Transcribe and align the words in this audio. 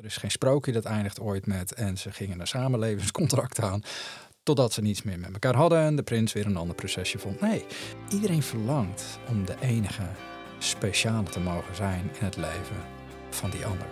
Er 0.00 0.06
is 0.06 0.16
geen 0.16 0.30
sprookje 0.30 0.72
dat 0.72 0.84
eindigt 0.84 1.20
ooit 1.20 1.46
met 1.46 1.72
en 1.72 1.98
ze 1.98 2.12
gingen 2.12 2.40
een 2.40 2.46
samenlevingscontract 2.46 3.60
aan. 3.60 3.82
Totdat 4.42 4.72
ze 4.72 4.80
niets 4.80 5.02
meer 5.02 5.18
met 5.18 5.32
elkaar 5.32 5.54
hadden 5.54 5.80
en 5.80 5.96
de 5.96 6.02
prins 6.02 6.32
weer 6.32 6.46
een 6.46 6.56
ander 6.56 6.74
procesje 6.74 7.18
vond. 7.18 7.40
Nee, 7.40 7.64
iedereen 8.08 8.42
verlangt 8.42 9.04
om 9.28 9.44
de 9.44 9.54
enige 9.60 10.02
speciale 10.58 11.28
te 11.28 11.40
mogen 11.40 11.76
zijn 11.76 12.10
in 12.18 12.24
het 12.24 12.36
leven 12.36 12.76
van 13.30 13.50
die 13.50 13.64
ander. 13.64 13.86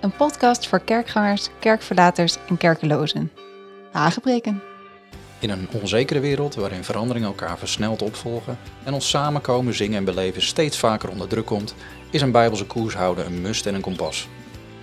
Een 0.00 0.16
podcast 0.16 0.66
voor 0.66 0.80
kerkgangers, 0.80 1.48
kerkverlaters 1.58 2.36
en 2.48 2.56
kerkelozen. 2.56 3.32
Hagebreken. 3.92 4.62
In 5.38 5.50
een 5.50 5.68
onzekere 5.72 6.20
wereld 6.20 6.54
waarin 6.54 6.84
veranderingen 6.84 7.28
elkaar 7.28 7.58
versneld 7.58 8.02
opvolgen 8.02 8.58
en 8.84 8.92
ons 8.92 9.08
samenkomen, 9.08 9.74
zingen 9.74 9.98
en 9.98 10.04
beleven 10.04 10.42
steeds 10.42 10.78
vaker 10.78 11.08
onder 11.08 11.28
druk 11.28 11.46
komt, 11.46 11.74
is 12.10 12.20
een 12.20 12.32
bijbelse 12.32 12.66
koers 12.66 12.94
houden 12.94 13.26
een 13.26 13.40
must 13.40 13.66
en 13.66 13.74
een 13.74 13.80
kompas. 13.80 14.28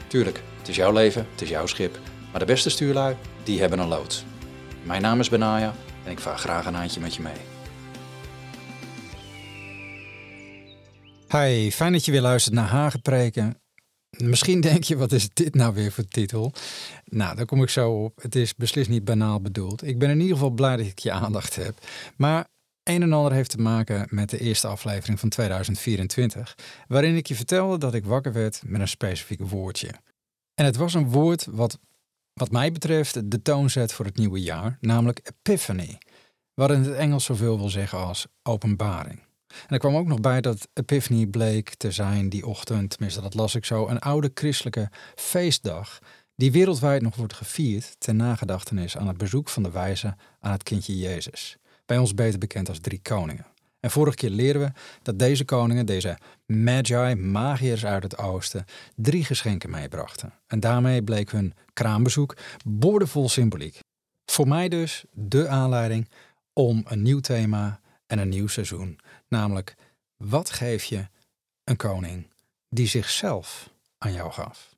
Tuurlijk, 0.07 0.41
het 0.63 0.71
is 0.71 0.77
jouw 0.77 0.91
leven, 0.91 1.27
het 1.31 1.41
is 1.41 1.49
jouw 1.49 1.65
schip, 1.65 1.99
maar 2.31 2.39
de 2.39 2.45
beste 2.45 2.69
stuurlui, 2.69 3.15
die 3.43 3.59
hebben 3.59 3.79
een 3.79 3.87
loods. 3.87 4.25
Mijn 4.83 5.01
naam 5.01 5.19
is 5.19 5.29
Benaya 5.29 5.73
en 6.03 6.11
ik 6.11 6.19
vaar 6.19 6.37
graag 6.37 6.65
een 6.65 6.73
handje 6.73 6.99
met 6.99 7.15
je 7.15 7.21
mee. 7.21 7.33
Hi, 11.29 11.71
fijn 11.71 11.91
dat 11.91 12.05
je 12.05 12.11
weer 12.11 12.21
luistert 12.21 12.55
naar 12.55 12.67
Hagepreken. 12.67 13.61
Misschien 14.17 14.61
denk 14.61 14.83
je, 14.83 14.97
wat 14.97 15.11
is 15.11 15.29
dit 15.33 15.55
nou 15.55 15.73
weer 15.73 15.91
voor 15.91 16.07
titel? 16.07 16.53
Nou, 17.05 17.35
daar 17.35 17.45
kom 17.45 17.61
ik 17.61 17.69
zo 17.69 18.03
op. 18.03 18.21
Het 18.21 18.35
is 18.35 18.55
beslist 18.55 18.89
niet 18.89 19.05
banaal 19.05 19.41
bedoeld. 19.41 19.87
Ik 19.87 19.99
ben 19.99 20.09
in 20.09 20.19
ieder 20.19 20.35
geval 20.35 20.49
blij 20.49 20.77
dat 20.77 20.85
ik 20.85 20.99
je 20.99 21.11
aandacht 21.11 21.55
heb. 21.55 21.77
Maar 22.15 22.47
een 22.83 23.01
en 23.01 23.13
ander 23.13 23.31
heeft 23.31 23.49
te 23.49 23.61
maken 23.61 24.07
met 24.09 24.29
de 24.29 24.39
eerste 24.39 24.67
aflevering 24.67 25.19
van 25.19 25.29
2024, 25.29 26.55
waarin 26.87 27.15
ik 27.15 27.27
je 27.27 27.35
vertelde 27.35 27.77
dat 27.77 27.93
ik 27.93 28.05
wakker 28.05 28.33
werd 28.33 28.61
met 28.65 28.81
een 28.81 28.87
specifiek 28.87 29.41
woordje. 29.41 29.89
En 30.55 30.65
het 30.65 30.75
was 30.75 30.93
een 30.93 31.09
woord 31.09 31.45
wat, 31.45 31.79
wat 32.33 32.51
mij 32.51 32.71
betreft, 32.71 33.31
de 33.31 33.41
toon 33.41 33.69
zet 33.69 33.93
voor 33.93 34.05
het 34.05 34.17
nieuwe 34.17 34.41
jaar, 34.41 34.77
namelijk 34.81 35.21
epiphany, 35.23 35.97
wat 36.53 36.71
in 36.71 36.83
het 36.83 36.95
Engels 36.95 37.23
zoveel 37.23 37.57
wil 37.57 37.69
zeggen 37.69 37.97
als 37.97 38.27
openbaring. 38.43 39.19
En 39.47 39.69
er 39.69 39.77
kwam 39.77 39.95
ook 39.95 40.07
nog 40.07 40.19
bij 40.19 40.41
dat 40.41 40.67
Epiphany 40.73 41.25
bleek 41.25 41.75
te 41.75 41.91
zijn 41.91 42.29
die 42.29 42.45
ochtend, 42.45 42.89
tenminste 42.89 43.21
dat 43.21 43.33
las 43.33 43.55
ik 43.55 43.65
zo, 43.65 43.87
een 43.87 43.99
oude 43.99 44.31
christelijke 44.33 44.89
feestdag 45.15 45.99
die 46.35 46.51
wereldwijd 46.51 47.01
nog 47.01 47.15
wordt 47.15 47.33
gevierd 47.33 47.95
ten 47.99 48.15
nagedachtenis 48.15 48.97
aan 48.97 49.07
het 49.07 49.17
bezoek 49.17 49.49
van 49.49 49.63
de 49.63 49.71
wijze 49.71 50.15
aan 50.39 50.51
het 50.51 50.63
kindje 50.63 50.97
Jezus. 50.97 51.57
Bij 51.85 51.97
ons 51.97 52.13
beter 52.13 52.39
bekend 52.39 52.69
als 52.69 52.79
drie 52.79 53.01
koningen. 53.01 53.52
En 53.83 53.91
vorige 53.91 54.15
keer 54.15 54.29
leren 54.29 54.61
we 54.61 54.71
dat 55.01 55.19
deze 55.19 55.45
koningen, 55.45 55.85
deze 55.85 56.17
magi, 56.45 57.15
magiërs 57.15 57.85
uit 57.85 58.03
het 58.03 58.17
oosten, 58.17 58.65
drie 58.95 59.23
geschenken 59.23 59.69
meebrachten. 59.69 60.33
En 60.47 60.59
daarmee 60.59 61.03
bleek 61.03 61.31
hun 61.31 61.53
kraambezoek 61.73 62.37
boordevol 62.65 63.29
symboliek. 63.29 63.79
Voor 64.25 64.47
mij 64.47 64.69
dus 64.69 65.05
de 65.11 65.47
aanleiding 65.47 66.09
om 66.53 66.83
een 66.87 67.01
nieuw 67.01 67.19
thema 67.19 67.79
en 68.07 68.19
een 68.19 68.29
nieuw 68.29 68.47
seizoen. 68.47 68.99
Namelijk, 69.27 69.75
wat 70.17 70.49
geef 70.49 70.83
je 70.83 71.07
een 71.63 71.77
koning 71.77 72.29
die 72.69 72.87
zichzelf 72.87 73.69
aan 73.97 74.13
jou 74.13 74.31
gaf? 74.31 74.72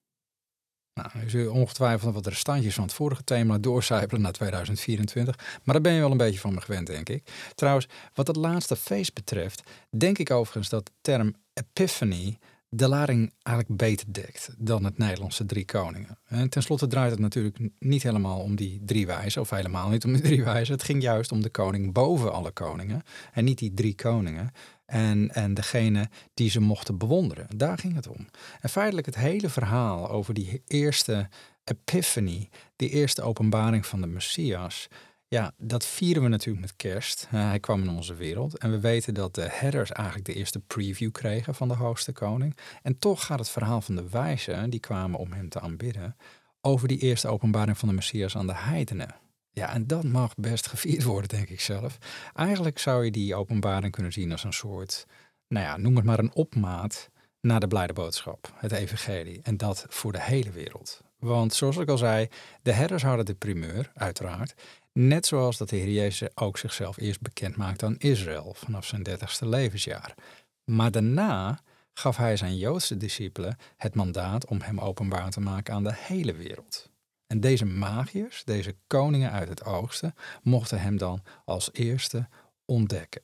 Nou, 0.96 1.26
u 1.26 1.30
zult 1.30 1.50
ongetwijfeld 1.50 2.14
wat 2.14 2.28
restantjes 2.28 2.74
van 2.74 2.84
het 2.84 2.94
vorige 2.94 3.24
thema 3.24 3.58
doorcijpelen 3.58 4.22
naar 4.22 4.32
2024. 4.32 5.38
Maar 5.64 5.74
daar 5.74 5.82
ben 5.82 5.94
je 5.94 6.00
wel 6.00 6.12
een 6.12 6.18
beetje 6.18 6.40
van 6.40 6.54
me 6.54 6.62
gewend, 6.62 6.88
denk 6.88 7.10
ik. 7.10 7.32
Trouwens, 7.56 7.88
wat 8.14 8.28
het 8.28 8.36
laatste 8.36 8.76
feest 8.76 9.14
betreft, 9.14 9.64
denk 9.90 10.18
ik 10.18 10.32
overigens 10.32 10.70
dat 10.70 10.86
de 10.86 10.92
term 11.02 11.36
Epiphany 11.54 12.38
de 12.70 12.88
lading 12.88 13.34
eigenlijk 13.42 13.78
beter 13.78 14.14
dekt 14.14 14.50
dan 14.58 14.84
het 14.84 14.98
Nederlandse 14.98 15.46
drie 15.46 15.66
koningen. 15.66 16.20
En 16.26 16.50
tenslotte 16.50 16.88
draait 16.88 17.12
het 17.12 17.20
natuurlijk 17.20 17.58
niet 17.80 18.04
helemaal 18.04 18.40
om 18.40 18.56
die 18.56 18.82
drie 18.86 19.06
wijzen, 19.06 19.42
of 19.42 19.50
helemaal 19.50 19.90
niet 19.90 20.06
om 20.06 20.14
die 20.14 20.22
drie 20.22 20.44
wijzen. 20.44 20.74
Het 20.74 20.84
ging 20.84 21.02
juist 21.02 21.32
om 21.32 21.42
de 21.42 21.50
koning 21.50 21.94
boven 21.94 22.34
alle 22.34 22.52
koningen 22.52 23.04
en 23.34 23.44
niet 23.44 23.58
die 23.58 23.74
drie 23.74 23.96
koningen. 23.96 24.52
En, 24.86 25.34
en 25.34 25.54
degene 25.54 26.10
die 26.34 26.50
ze 26.50 26.60
mochten 26.60 26.98
bewonderen. 26.98 27.48
Daar 27.58 27.78
ging 27.78 27.96
het 27.96 28.08
om. 28.08 28.28
En 28.62 28.70
feitelijk 28.70 29.06
het 29.06 29.16
hele 29.16 29.50
verhaal 29.50 30.10
over 30.10 30.34
die 30.34 30.62
eerste 30.68 31.30
epiphany, 31.64 32.50
die 32.76 32.90
eerste 32.90 33.22
openbaring 33.22 33.86
van 33.86 34.02
de 34.02 34.08
Messias, 34.08 34.88
ja, 35.28 35.52
dat 35.58 35.86
vieren 35.86 36.24
we 36.24 36.30
natuurlijk 36.30 36.66
met 36.66 36.76
kerst. 36.76 37.28
hij 37.30 37.60
kwam 37.60 37.82
in 37.82 37.90
onze 37.90 38.16
wereld. 38.16 38.58
En 38.58 38.72
we 38.72 38.80
weten 38.80 39.14
dat 39.14 39.36
de 39.36 39.48
herders 39.52 39.92
eigenlijk 39.92 40.28
de 40.28 40.34
eerste 40.34 40.60
preview 40.60 41.12
kregen 41.12 41.56
van 41.56 41.68
de 41.68 41.74
hoogste 41.74 42.12
koning. 42.12 42.58
En 42.82 43.00
toch 43.00 43.26
gaat 43.26 43.40
het 43.40 43.50
verhaal 43.50 43.82
van 43.82 43.96
de 43.96 44.10
wijzen, 44.10 44.70
die 44.70 44.80
kwamen 44.80 45.20
om 45.20 45.32
hem 45.32 45.50
te 45.50 45.60
aanbidden, 45.60 46.16
over 46.62 46.88
die 46.88 47.00
eerste 47.00 47.28
openbaring 47.28 47.78
van 47.78 47.88
de 47.88 47.96
Messias 47.96 48.38
aan 48.38 48.48
de 48.48 48.56
heidenen. 48.56 49.16
Ja, 49.56 49.74
en 49.74 49.88
dat 49.88 50.04
mag 50.04 50.36
best 50.36 50.68
gevierd 50.68 51.04
worden, 51.04 51.30
denk 51.30 51.50
ik 51.50 51.62
zelf. 51.62 51.98
Eigenlijk 52.34 52.80
zou 52.80 53.06
je 53.06 53.12
die 53.12 53.36
openbaring 53.36 53.92
kunnen 53.92 54.12
zien 54.12 54.32
als 54.32 54.44
een 54.44 54.54
soort, 54.54 55.06
nou 55.48 55.66
ja, 55.66 55.78
noem 55.78 55.96
het 55.96 56.06
maar 56.06 56.20
een 56.20 56.34
opmaat 56.34 57.10
naar 57.42 57.60
de 57.60 57.68
blijde 57.68 57.94
boodschap, 57.94 58.54
het 58.56 58.72
evangelie. 58.72 59.40
En 59.44 59.58
dat 59.58 59.86
voor 59.90 60.12
de 60.12 60.22
hele 60.22 60.52
wereld. 60.52 61.02
Want 61.20 61.54
zoals 61.54 61.78
ik 61.78 61.90
al 61.90 61.98
zei, 61.98 62.28
de 62.62 62.72
herders 62.72 63.04
hadden 63.04 63.26
de 63.26 63.36
primeur, 63.36 63.92
uiteraard. 63.94 64.54
Net 64.94 65.26
zoals 65.26 65.58
dat 65.58 65.70
de 65.70 65.76
Heer 65.76 65.92
Jezus 65.92 66.30
ook 66.38 66.58
zichzelf 66.58 66.98
eerst 66.98 67.22
bekend 67.22 67.56
maakte 67.56 67.86
aan 67.86 67.98
Israël 67.98 68.54
vanaf 68.58 68.86
zijn 68.86 69.04
dertigste 69.04 69.48
levensjaar. 69.48 70.16
Maar 70.64 70.92
daarna 70.92 71.60
gaf 71.94 72.18
hij 72.18 72.38
zijn 72.38 72.58
Joodse 72.58 72.98
discipelen 72.98 73.58
het 73.78 73.96
mandaat 73.96 74.48
om 74.48 74.62
hem 74.62 74.80
openbaar 74.80 75.30
te 75.30 75.40
maken 75.40 75.74
aan 75.74 75.84
de 75.84 75.96
hele 75.96 76.34
wereld. 76.34 76.94
En 77.28 77.40
deze 77.40 77.66
magiërs, 77.66 78.44
deze 78.44 78.76
koningen 78.88 79.32
uit 79.32 79.50
het 79.50 79.64
oosten, 79.64 80.16
mochten 80.42 80.82
hem 80.82 80.98
dan 80.98 81.24
als 81.46 81.70
eerste 81.74 82.28
ontdekken. 82.66 83.22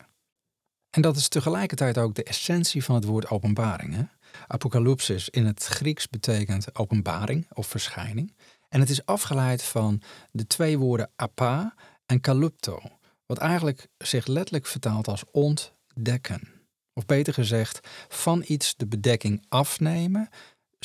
En 0.90 1.02
dat 1.02 1.16
is 1.16 1.28
tegelijkertijd 1.28 1.98
ook 1.98 2.16
de 2.16 2.24
essentie 2.24 2.84
van 2.84 2.96
het 2.96 3.04
woord 3.04 3.30
openbaring. 3.30 4.10
Apocalypsis 4.48 5.30
in 5.30 5.46
het 5.46 5.66
Grieks 5.66 6.10
betekent 6.10 6.76
openbaring 6.76 7.48
of 7.54 7.68
verschijning. 7.68 8.36
En 8.70 8.80
het 8.80 8.90
is 8.90 9.06
afgeleid 9.06 9.64
van 9.64 10.02
de 10.32 10.48
twee 10.48 10.78
woorden 10.78 11.12
apa 11.16 11.76
en 12.06 12.22
kalupto, 12.22 12.82
wat 13.26 13.38
eigenlijk 13.38 13.88
zich 13.98 14.26
letterlijk 14.26 14.66
vertaalt 14.66 15.08
als 15.08 15.24
ontdekken. 15.32 16.62
Of 16.94 17.06
beter 17.06 17.34
gezegd, 17.34 17.80
van 18.08 18.44
iets 18.48 18.76
de 18.78 18.88
bedekking 18.88 19.46
afnemen, 19.50 20.30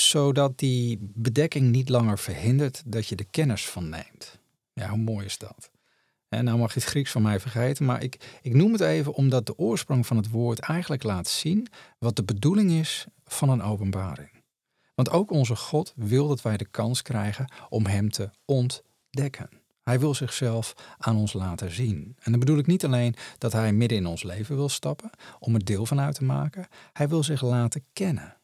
zodat 0.01 0.59
die 0.59 0.99
bedekking 1.01 1.71
niet 1.71 1.89
langer 1.89 2.19
verhindert 2.19 2.83
dat 2.87 3.07
je 3.07 3.17
de 3.17 3.25
kennis 3.25 3.69
van 3.69 3.89
neemt. 3.89 4.39
Ja, 4.73 4.89
hoe 4.89 4.99
mooi 4.99 5.27
is 5.27 5.39
dat? 5.39 5.71
En 6.29 6.45
nou 6.45 6.59
mag 6.59 6.75
je 6.75 6.81
het 6.81 6.89
Grieks 6.89 7.11
van 7.11 7.23
mij 7.23 7.41
vergeten, 7.41 7.85
maar 7.85 8.03
ik, 8.03 8.39
ik 8.43 8.55
noem 8.55 8.73
het 8.73 8.81
even 8.81 9.15
omdat 9.15 9.47
de 9.47 9.59
oorsprong 9.59 10.07
van 10.07 10.17
het 10.17 10.31
woord 10.31 10.59
eigenlijk 10.59 11.03
laat 11.03 11.29
zien 11.29 11.67
wat 11.99 12.17
de 12.17 12.25
bedoeling 12.25 12.71
is 12.71 13.07
van 13.25 13.49
een 13.49 13.63
openbaring. 13.63 14.31
Want 14.95 15.11
ook 15.11 15.31
onze 15.31 15.57
God 15.57 15.93
wil 15.97 16.29
dat 16.29 16.43
wij 16.43 16.57
de 16.57 16.69
kans 16.71 17.03
krijgen 17.03 17.53
om 17.69 17.87
Hem 17.87 18.11
te 18.11 18.31
ontdekken. 18.45 19.49
Hij 19.83 20.01
wil 20.01 20.15
zichzelf 20.15 20.75
aan 20.99 21.17
ons 21.17 21.33
laten 21.33 21.71
zien. 21.71 22.17
En 22.19 22.31
dan 22.31 22.41
bedoel 22.41 22.59
ik 22.59 22.67
niet 22.67 22.85
alleen 22.85 23.15
dat 23.39 23.53
Hij 23.53 23.73
midden 23.73 23.99
in 23.99 24.07
ons 24.07 24.23
leven 24.23 24.57
wil 24.57 24.69
stappen 24.69 25.11
om 25.39 25.55
er 25.55 25.65
deel 25.65 25.87
van 25.87 26.01
uit 26.01 26.15
te 26.15 26.25
maken. 26.25 26.67
Hij 26.93 27.09
wil 27.09 27.23
zich 27.23 27.43
laten 27.43 27.85
kennen. 27.93 28.36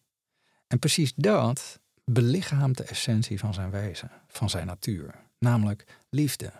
En 0.73 0.79
precies 0.79 1.13
dat 1.15 1.81
belichaamt 2.05 2.77
de 2.77 2.85
essentie 2.85 3.39
van 3.39 3.55
zijn 3.55 3.71
wezen, 3.71 4.11
van 4.29 4.51
zijn 4.51 4.67
natuur, 4.67 5.15
namelijk 5.39 5.87
liefde. 6.11 6.53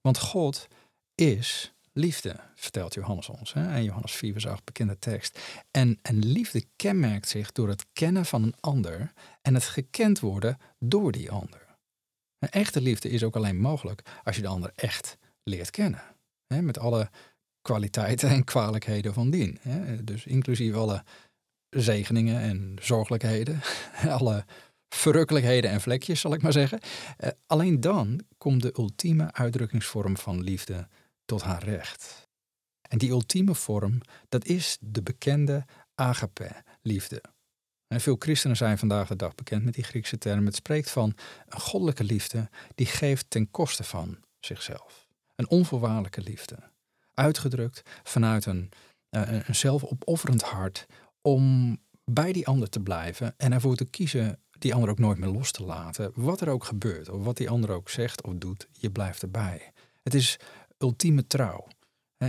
Want 0.00 0.18
God 0.18 0.68
is 1.14 1.72
liefde, 1.92 2.40
vertelt 2.54 2.94
Johannes 2.94 3.28
ons. 3.28 3.52
Hè? 3.52 3.68
En 3.74 3.84
Johannes 3.84 4.12
4 4.12 4.36
is 4.36 4.46
ook 4.46 4.64
bekende 4.64 4.98
tekst. 4.98 5.38
En, 5.70 5.98
en 6.02 6.18
liefde 6.18 6.64
kenmerkt 6.76 7.28
zich 7.28 7.52
door 7.52 7.68
het 7.68 7.86
kennen 7.92 8.26
van 8.26 8.42
een 8.42 8.54
ander 8.60 9.12
en 9.42 9.54
het 9.54 9.64
gekend 9.64 10.20
worden 10.20 10.58
door 10.78 11.12
die 11.12 11.30
ander. 11.30 11.66
Een 12.38 12.50
echte 12.50 12.80
liefde 12.80 13.08
is 13.08 13.22
ook 13.22 13.36
alleen 13.36 13.60
mogelijk 13.60 14.20
als 14.24 14.36
je 14.36 14.42
de 14.42 14.48
ander 14.48 14.72
echt 14.74 15.18
leert 15.42 15.70
kennen. 15.70 16.02
Hè? 16.46 16.62
Met 16.62 16.78
alle 16.78 17.10
kwaliteiten 17.62 18.28
en 18.28 18.44
kwalijkheden 18.44 19.14
van 19.14 19.30
dien. 19.30 19.58
Hè? 19.60 20.04
Dus 20.04 20.26
inclusief 20.26 20.74
alle 20.74 21.04
zegeningen 21.82 22.40
en 22.40 22.76
zorgelijkheden, 22.80 23.60
alle 24.18 24.44
verrukkelijkheden 24.88 25.70
en 25.70 25.80
vlekjes, 25.80 26.20
zal 26.20 26.34
ik 26.34 26.42
maar 26.42 26.52
zeggen. 26.52 26.80
Uh, 27.20 27.30
alleen 27.46 27.80
dan 27.80 28.20
komt 28.38 28.62
de 28.62 28.74
ultieme 28.78 29.32
uitdrukkingsvorm 29.32 30.16
van 30.16 30.40
liefde 30.40 30.88
tot 31.24 31.42
haar 31.42 31.64
recht. 31.64 32.28
En 32.88 32.98
die 32.98 33.10
ultieme 33.10 33.54
vorm, 33.54 34.00
dat 34.28 34.44
is 34.44 34.76
de 34.80 35.02
bekende 35.02 35.64
agape, 35.94 36.50
liefde. 36.82 37.22
En 37.88 38.00
veel 38.00 38.16
christenen 38.18 38.56
zijn 38.56 38.78
vandaag 38.78 39.08
de 39.08 39.16
dag 39.16 39.34
bekend 39.34 39.64
met 39.64 39.74
die 39.74 39.84
Griekse 39.84 40.18
term. 40.18 40.46
Het 40.46 40.54
spreekt 40.54 40.90
van 40.90 41.14
een 41.46 41.60
goddelijke 41.60 42.04
liefde 42.04 42.48
die 42.74 42.86
geeft 42.86 43.30
ten 43.30 43.50
koste 43.50 43.84
van 43.84 44.18
zichzelf. 44.40 45.06
Een 45.34 45.48
onvoorwaardelijke 45.48 46.20
liefde. 46.20 46.58
Uitgedrukt 47.14 47.82
vanuit 48.02 48.46
een, 48.46 48.70
uh, 49.10 49.32
een 49.46 49.54
zelfopofferend 49.54 50.42
hart 50.42 50.86
om 51.28 51.76
bij 52.04 52.32
die 52.32 52.46
ander 52.46 52.68
te 52.68 52.80
blijven 52.80 53.34
en 53.36 53.52
ervoor 53.52 53.76
te 53.76 53.84
kiezen 53.84 54.40
die 54.58 54.74
ander 54.74 54.90
ook 54.90 54.98
nooit 54.98 55.18
meer 55.18 55.28
los 55.28 55.50
te 55.50 55.64
laten. 55.64 56.12
Wat 56.14 56.40
er 56.40 56.48
ook 56.48 56.64
gebeurt, 56.64 57.08
of 57.08 57.24
wat 57.24 57.36
die 57.36 57.50
ander 57.50 57.70
ook 57.70 57.88
zegt 57.88 58.22
of 58.22 58.34
doet, 58.34 58.68
je 58.72 58.90
blijft 58.90 59.22
erbij. 59.22 59.72
Het 60.02 60.14
is 60.14 60.36
ultieme 60.78 61.26
trouw. 61.26 61.66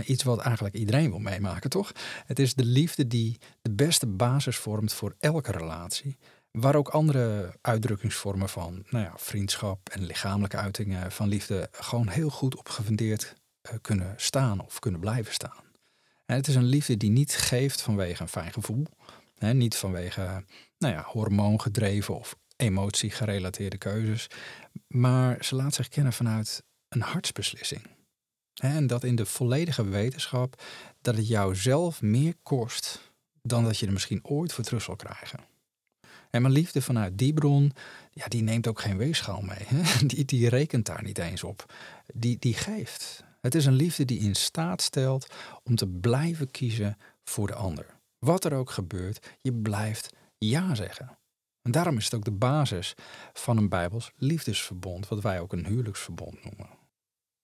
Iets 0.04 0.22
wat 0.22 0.38
eigenlijk 0.38 0.74
iedereen 0.74 1.10
wil 1.10 1.18
meemaken, 1.18 1.70
toch? 1.70 1.92
Het 2.26 2.38
is 2.38 2.54
de 2.54 2.64
liefde 2.64 3.06
die 3.06 3.38
de 3.62 3.70
beste 3.70 4.06
basis 4.06 4.56
vormt 4.56 4.92
voor 4.92 5.14
elke 5.18 5.52
relatie. 5.52 6.16
Waar 6.50 6.74
ook 6.74 6.88
andere 6.88 7.54
uitdrukkingsvormen 7.60 8.48
van 8.48 8.84
nou 8.90 9.04
ja, 9.04 9.12
vriendschap 9.16 9.88
en 9.88 10.04
lichamelijke 10.04 10.56
uitingen 10.56 11.12
van 11.12 11.28
liefde 11.28 11.68
gewoon 11.70 12.08
heel 12.08 12.30
goed 12.30 12.56
op 12.56 12.68
gefundeerd 12.68 13.34
eh, 13.60 13.74
kunnen 13.80 14.14
staan 14.16 14.64
of 14.64 14.78
kunnen 14.78 15.00
blijven 15.00 15.32
staan. 15.32 15.69
Het 16.36 16.48
is 16.48 16.54
een 16.54 16.64
liefde 16.64 16.96
die 16.96 17.10
niet 17.10 17.34
geeft 17.34 17.80
vanwege 17.80 18.22
een 18.22 18.28
fijn 18.28 18.52
gevoel, 18.52 18.86
niet 19.38 19.76
vanwege 19.76 20.44
nou 20.78 20.94
ja, 20.94 21.02
hormoongedreven 21.02 22.18
of 22.18 22.36
emotiegerelateerde 22.56 23.78
keuzes, 23.78 24.26
maar 24.86 25.44
ze 25.44 25.54
laat 25.54 25.74
zich 25.74 25.88
kennen 25.88 26.12
vanuit 26.12 26.62
een 26.88 27.00
hartsbeslissing. 27.00 27.82
En 28.54 28.86
dat 28.86 29.04
in 29.04 29.16
de 29.16 29.26
volledige 29.26 29.84
wetenschap 29.84 30.62
dat 31.00 31.16
het 31.16 31.28
jou 31.28 31.56
zelf 31.56 32.02
meer 32.02 32.34
kost 32.42 33.12
dan 33.42 33.64
dat 33.64 33.78
je 33.78 33.86
er 33.86 33.92
misschien 33.92 34.24
ooit 34.24 34.52
voor 34.52 34.64
terug 34.64 34.82
zal 34.82 34.96
krijgen. 34.96 35.40
En 36.30 36.42
mijn 36.42 36.54
liefde 36.54 36.82
vanuit 36.82 37.18
die 37.18 37.32
bron, 37.32 37.72
ja, 38.10 38.26
die 38.26 38.42
neemt 38.42 38.66
ook 38.66 38.80
geen 38.80 38.96
weegschaal 38.96 39.40
mee. 39.40 39.82
Die, 40.06 40.24
die 40.24 40.48
rekent 40.48 40.86
daar 40.86 41.02
niet 41.02 41.18
eens 41.18 41.44
op. 41.44 41.74
Die, 42.14 42.38
die 42.38 42.54
geeft. 42.54 43.24
Het 43.40 43.54
is 43.54 43.66
een 43.66 43.72
liefde 43.72 44.04
die 44.04 44.20
in 44.20 44.34
staat 44.34 44.82
stelt 44.82 45.26
om 45.62 45.74
te 45.74 45.88
blijven 45.88 46.50
kiezen 46.50 46.96
voor 47.24 47.46
de 47.46 47.54
ander. 47.54 47.86
Wat 48.18 48.44
er 48.44 48.52
ook 48.52 48.70
gebeurt, 48.70 49.36
je 49.40 49.52
blijft 49.52 50.14
ja 50.38 50.74
zeggen. 50.74 51.18
En 51.62 51.70
daarom 51.70 51.96
is 51.96 52.04
het 52.04 52.14
ook 52.14 52.24
de 52.24 52.30
basis 52.30 52.94
van 53.32 53.56
een 53.56 53.68
Bijbels 53.68 54.12
liefdesverbond, 54.16 55.08
wat 55.08 55.22
wij 55.22 55.40
ook 55.40 55.52
een 55.52 55.66
huwelijksverbond 55.66 56.44
noemen. 56.44 56.68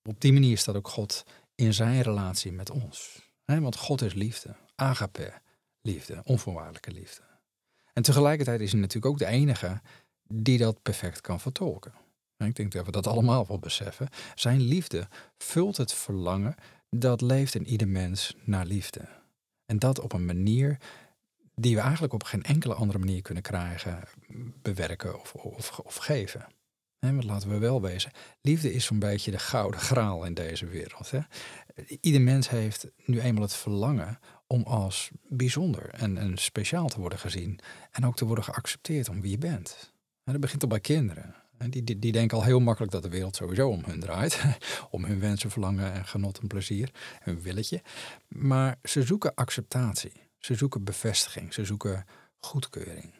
Op 0.02 0.20
die 0.20 0.32
manier 0.32 0.58
staat 0.58 0.74
ook 0.74 0.88
God 0.88 1.24
in 1.54 1.74
zijn 1.74 2.02
relatie 2.02 2.52
met 2.52 2.70
ons. 2.70 3.30
Want 3.44 3.76
God 3.76 4.02
is 4.02 4.14
liefde, 4.14 4.56
agape, 4.74 5.32
liefde, 5.80 6.20
onvoorwaardelijke 6.24 6.90
liefde. 6.90 7.22
En 7.92 8.02
tegelijkertijd 8.02 8.60
is 8.60 8.72
hij 8.72 8.80
natuurlijk 8.80 9.12
ook 9.12 9.18
de 9.18 9.26
enige 9.26 9.80
die 10.22 10.58
dat 10.58 10.82
perfect 10.82 11.20
kan 11.20 11.40
vertolken. 11.40 11.92
Ik 12.36 12.56
denk 12.56 12.72
dat 12.72 12.86
we 12.86 12.92
dat 12.92 13.06
allemaal 13.06 13.46
wel 13.46 13.58
beseffen. 13.58 14.08
Zijn 14.34 14.60
liefde 14.60 15.08
vult 15.38 15.76
het 15.76 15.92
verlangen 15.92 16.54
dat 16.90 17.20
leeft 17.20 17.54
in 17.54 17.66
ieder 17.66 17.88
mens 17.88 18.36
naar 18.44 18.66
liefde. 18.66 19.08
En 19.66 19.78
dat 19.78 20.00
op 20.00 20.12
een 20.12 20.24
manier 20.24 20.78
die 21.54 21.74
we 21.74 21.80
eigenlijk 21.80 22.12
op 22.12 22.22
geen 22.22 22.42
enkele 22.42 22.74
andere 22.74 22.98
manier 22.98 23.22
kunnen 23.22 23.42
krijgen, 23.42 24.02
bewerken 24.62 25.20
of, 25.20 25.34
of, 25.34 25.78
of 25.78 25.96
geven. 25.96 26.46
He, 26.98 27.12
want 27.12 27.24
laten 27.24 27.48
we 27.48 27.58
wel 27.58 27.82
wezen, 27.82 28.10
liefde 28.40 28.72
is 28.72 28.84
zo'n 28.84 28.98
beetje 28.98 29.30
de 29.30 29.38
gouden 29.38 29.80
graal 29.80 30.24
in 30.24 30.34
deze 30.34 30.66
wereld. 30.66 31.10
Ieder 32.00 32.20
mens 32.20 32.48
heeft 32.48 32.86
nu 33.04 33.20
eenmaal 33.20 33.42
het 33.42 33.54
verlangen 33.54 34.18
om 34.46 34.62
als 34.62 35.10
bijzonder 35.28 35.90
en, 35.90 36.18
en 36.18 36.36
speciaal 36.36 36.88
te 36.88 37.00
worden 37.00 37.18
gezien. 37.18 37.58
En 37.90 38.06
ook 38.06 38.16
te 38.16 38.24
worden 38.24 38.44
geaccepteerd 38.44 39.08
om 39.08 39.20
wie 39.20 39.30
je 39.30 39.38
bent. 39.38 39.92
En 40.24 40.32
dat 40.32 40.40
begint 40.40 40.62
al 40.62 40.68
bij 40.68 40.80
kinderen. 40.80 41.34
Die, 41.58 41.84
die, 41.84 41.98
die, 41.98 42.12
denken 42.12 42.36
al 42.36 42.44
heel 42.44 42.60
makkelijk 42.60 42.92
dat 42.92 43.02
de 43.02 43.08
wereld 43.08 43.36
sowieso 43.36 43.68
om 43.68 43.82
hun 43.84 44.00
draait. 44.00 44.40
om 44.90 45.04
hun 45.04 45.20
wensen, 45.20 45.50
verlangen 45.50 45.92
en 45.92 46.04
genot 46.04 46.38
en 46.38 46.46
plezier. 46.46 46.90
Hun 47.20 47.42
willetje. 47.42 47.82
Maar 48.28 48.78
ze 48.82 49.02
zoeken 49.02 49.34
acceptatie. 49.34 50.12
Ze 50.38 50.54
zoeken 50.54 50.84
bevestiging. 50.84 51.54
Ze 51.54 51.64
zoeken 51.64 52.06
goedkeuring. 52.38 53.14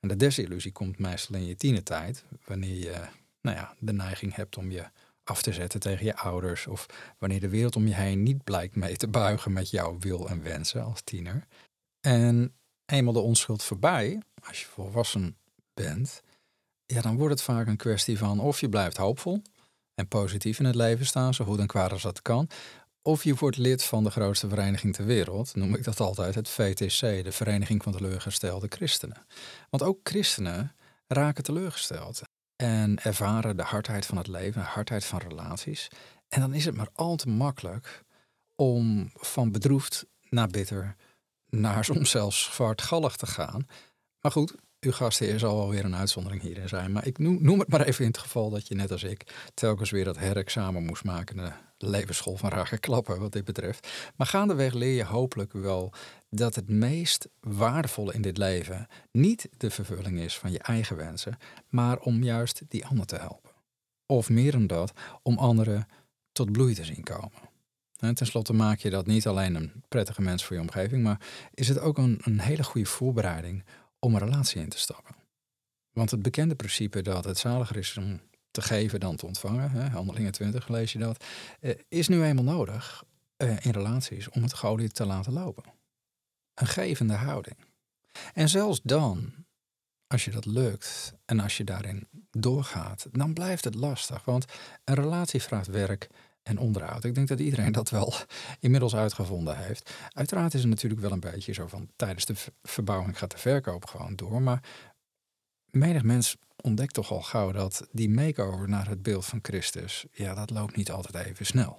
En 0.00 0.08
de 0.08 0.16
desillusie 0.16 0.72
komt 0.72 0.98
meestal 0.98 1.36
in 1.36 1.46
je 1.46 1.56
tienertijd. 1.56 2.24
Wanneer 2.44 2.78
je 2.78 3.08
nou 3.40 3.56
ja, 3.56 3.74
de 3.78 3.92
neiging 3.92 4.34
hebt 4.34 4.56
om 4.56 4.70
je 4.70 4.84
af 5.24 5.42
te 5.42 5.52
zetten 5.52 5.80
tegen 5.80 6.04
je 6.04 6.16
ouders. 6.16 6.66
Of 6.66 6.86
wanneer 7.18 7.40
de 7.40 7.48
wereld 7.48 7.76
om 7.76 7.86
je 7.86 7.94
heen 7.94 8.22
niet 8.22 8.44
blijkt 8.44 8.76
mee 8.76 8.96
te 8.96 9.08
buigen 9.08 9.52
met 9.52 9.70
jouw 9.70 9.98
wil 9.98 10.28
en 10.28 10.42
wensen 10.42 10.84
als 10.84 11.00
tiener. 11.04 11.46
En 12.00 12.54
eenmaal 12.86 13.12
de 13.12 13.18
onschuld 13.18 13.62
voorbij, 13.62 14.22
als 14.42 14.60
je 14.60 14.66
volwassen 14.66 15.36
bent, 15.74 16.22
ja, 16.90 17.00
dan 17.00 17.16
wordt 17.16 17.34
het 17.34 17.42
vaak 17.42 17.66
een 17.66 17.76
kwestie 17.76 18.18
van 18.18 18.40
of 18.40 18.60
je 18.60 18.68
blijft 18.68 18.96
hoopvol 18.96 19.42
en 19.94 20.08
positief 20.08 20.58
in 20.58 20.64
het 20.64 20.74
leven 20.74 21.06
staan, 21.06 21.34
zo 21.34 21.44
goed 21.44 21.58
en 21.58 21.66
kwaad 21.66 21.92
als 21.92 22.02
dat 22.02 22.22
kan. 22.22 22.48
Of 23.02 23.24
je 23.24 23.34
wordt 23.34 23.56
lid 23.56 23.82
van 23.84 24.04
de 24.04 24.10
grootste 24.10 24.48
vereniging 24.48 24.94
ter 24.94 25.04
wereld, 25.04 25.54
noem 25.54 25.74
ik 25.74 25.84
dat 25.84 26.00
altijd, 26.00 26.34
het 26.34 26.48
VTC, 26.48 27.00
de 27.00 27.32
Vereniging 27.32 27.82
van 27.82 27.92
Teleurgestelde 27.92 28.66
Christenen. 28.68 29.26
Want 29.70 29.82
ook 29.82 30.00
christenen 30.02 30.74
raken 31.06 31.42
teleurgesteld 31.42 32.22
en 32.56 33.02
ervaren 33.02 33.56
de 33.56 33.62
hardheid 33.62 34.06
van 34.06 34.16
het 34.16 34.26
leven, 34.26 34.60
de 34.60 34.68
hardheid 34.68 35.04
van 35.04 35.18
relaties. 35.18 35.88
En 36.28 36.40
dan 36.40 36.54
is 36.54 36.64
het 36.64 36.76
maar 36.76 36.88
al 36.92 37.16
te 37.16 37.28
makkelijk 37.28 38.02
om 38.56 39.10
van 39.14 39.52
bedroefd 39.52 40.06
naar 40.28 40.48
bitter, 40.48 40.96
naar 41.46 41.84
soms 41.94 42.10
zelfs 42.10 42.54
zwartgallig 42.54 43.16
te 43.16 43.26
gaan. 43.26 43.66
Maar 44.20 44.32
goed, 44.32 44.54
uw 44.80 44.92
gastheer 44.92 45.38
zal 45.38 45.56
wel 45.56 45.70
weer 45.70 45.84
een 45.84 45.96
uitzondering 45.96 46.42
hierin 46.42 46.68
zijn. 46.68 46.92
Maar 46.92 47.06
ik 47.06 47.18
noem, 47.18 47.58
het 47.58 47.68
maar 47.68 47.80
even 47.80 48.04
in 48.04 48.10
het 48.10 48.18
geval 48.18 48.50
dat 48.50 48.68
je 48.68 48.74
net 48.74 48.90
als 48.90 49.02
ik 49.02 49.50
telkens 49.54 49.90
weer 49.90 50.04
dat 50.04 50.18
herexamen 50.18 50.84
moest 50.84 51.04
maken. 51.04 51.36
De 51.36 51.52
levensschool 51.78 52.36
van 52.36 52.50
rage 52.50 52.78
klappen 52.78 53.20
wat 53.20 53.32
dit 53.32 53.44
betreft. 53.44 53.88
Maar 54.16 54.26
gaandeweg 54.26 54.72
leer 54.72 54.94
je 54.94 55.04
hopelijk 55.04 55.52
wel 55.52 55.92
dat 56.30 56.54
het 56.54 56.68
meest 56.68 57.28
waardevolle 57.40 58.12
in 58.12 58.22
dit 58.22 58.38
leven 58.38 58.86
niet 59.12 59.48
de 59.56 59.70
vervulling 59.70 60.18
is 60.18 60.38
van 60.38 60.52
je 60.52 60.58
eigen 60.58 60.96
wensen, 60.96 61.38
maar 61.68 61.98
om 61.98 62.22
juist 62.22 62.62
die 62.68 62.86
ander 62.86 63.06
te 63.06 63.16
helpen. 63.16 63.50
Of 64.06 64.28
meer 64.28 64.52
dan 64.52 64.66
dat, 64.66 64.92
om 65.22 65.38
anderen 65.38 65.86
tot 66.32 66.52
bloei 66.52 66.74
te 66.74 66.84
zien 66.84 67.02
komen. 67.02 67.48
En 67.98 68.14
ten 68.14 68.26
slotte 68.26 68.52
maak 68.52 68.78
je 68.78 68.90
dat 68.90 69.06
niet 69.06 69.26
alleen 69.26 69.54
een 69.54 69.72
prettige 69.88 70.22
mens 70.22 70.44
voor 70.44 70.56
je 70.56 70.62
omgeving, 70.62 71.02
maar 71.02 71.20
is 71.54 71.68
het 71.68 71.78
ook 71.78 71.98
een, 71.98 72.20
een 72.22 72.40
hele 72.40 72.62
goede 72.62 72.88
voorbereiding 72.88 73.64
om 74.00 74.14
een 74.14 74.20
relatie 74.20 74.62
in 74.62 74.68
te 74.68 74.78
stappen. 74.78 75.14
Want 75.92 76.10
het 76.10 76.22
bekende 76.22 76.54
principe 76.54 77.02
dat 77.02 77.24
het 77.24 77.38
zaliger 77.38 77.76
is 77.76 77.96
om 77.96 78.20
te 78.50 78.62
geven 78.62 79.00
dan 79.00 79.16
te 79.16 79.26
ontvangen, 79.26 79.70
hè, 79.70 79.88
Handelingen 79.88 80.32
20 80.32 80.68
lees 80.68 80.92
je 80.92 80.98
dat, 80.98 81.24
eh, 81.60 81.78
is 81.88 82.08
nu 82.08 82.24
eenmaal 82.24 82.44
nodig 82.44 83.04
eh, 83.36 83.64
in 83.64 83.70
relaties 83.70 84.28
om 84.28 84.42
het 84.42 84.54
gouden 84.54 84.92
te 84.92 85.06
laten 85.06 85.32
lopen. 85.32 85.64
Een 86.54 86.66
gevende 86.66 87.14
houding. 87.14 87.56
En 88.34 88.48
zelfs 88.48 88.80
dan, 88.82 89.32
als 90.06 90.24
je 90.24 90.30
dat 90.30 90.46
lukt 90.46 91.12
en 91.24 91.40
als 91.40 91.56
je 91.56 91.64
daarin 91.64 92.08
doorgaat, 92.30 93.06
dan 93.12 93.32
blijft 93.32 93.64
het 93.64 93.74
lastig. 93.74 94.24
Want 94.24 94.44
een 94.84 94.94
relatie 94.94 95.42
vraagt 95.42 95.66
werk 95.66 96.08
en 96.42 96.58
onderhoud. 96.58 97.04
Ik 97.04 97.14
denk 97.14 97.28
dat 97.28 97.40
iedereen 97.40 97.72
dat 97.72 97.90
wel 97.90 98.14
inmiddels 98.60 98.94
uitgevonden 98.94 99.56
heeft. 99.56 99.90
Uiteraard 100.08 100.54
is 100.54 100.60
het 100.60 100.70
natuurlijk 100.70 101.00
wel 101.00 101.12
een 101.12 101.20
beetje 101.20 101.52
zo 101.52 101.66
van 101.66 101.88
tijdens 101.96 102.24
de 102.24 102.34
verbouwing 102.62 103.18
gaat 103.18 103.30
de 103.30 103.38
verkoop 103.38 103.86
gewoon 103.86 104.16
door. 104.16 104.42
Maar 104.42 104.62
menig 105.70 106.02
mens 106.02 106.36
ontdekt 106.56 106.94
toch 106.94 107.10
al 107.10 107.22
gauw 107.22 107.52
dat 107.52 107.88
die 107.92 108.10
makeover 108.10 108.68
naar 108.68 108.88
het 108.88 109.02
beeld 109.02 109.24
van 109.24 109.38
Christus, 109.42 110.06
ja, 110.12 110.34
dat 110.34 110.50
loopt 110.50 110.76
niet 110.76 110.90
altijd 110.90 111.26
even 111.26 111.46
snel. 111.46 111.78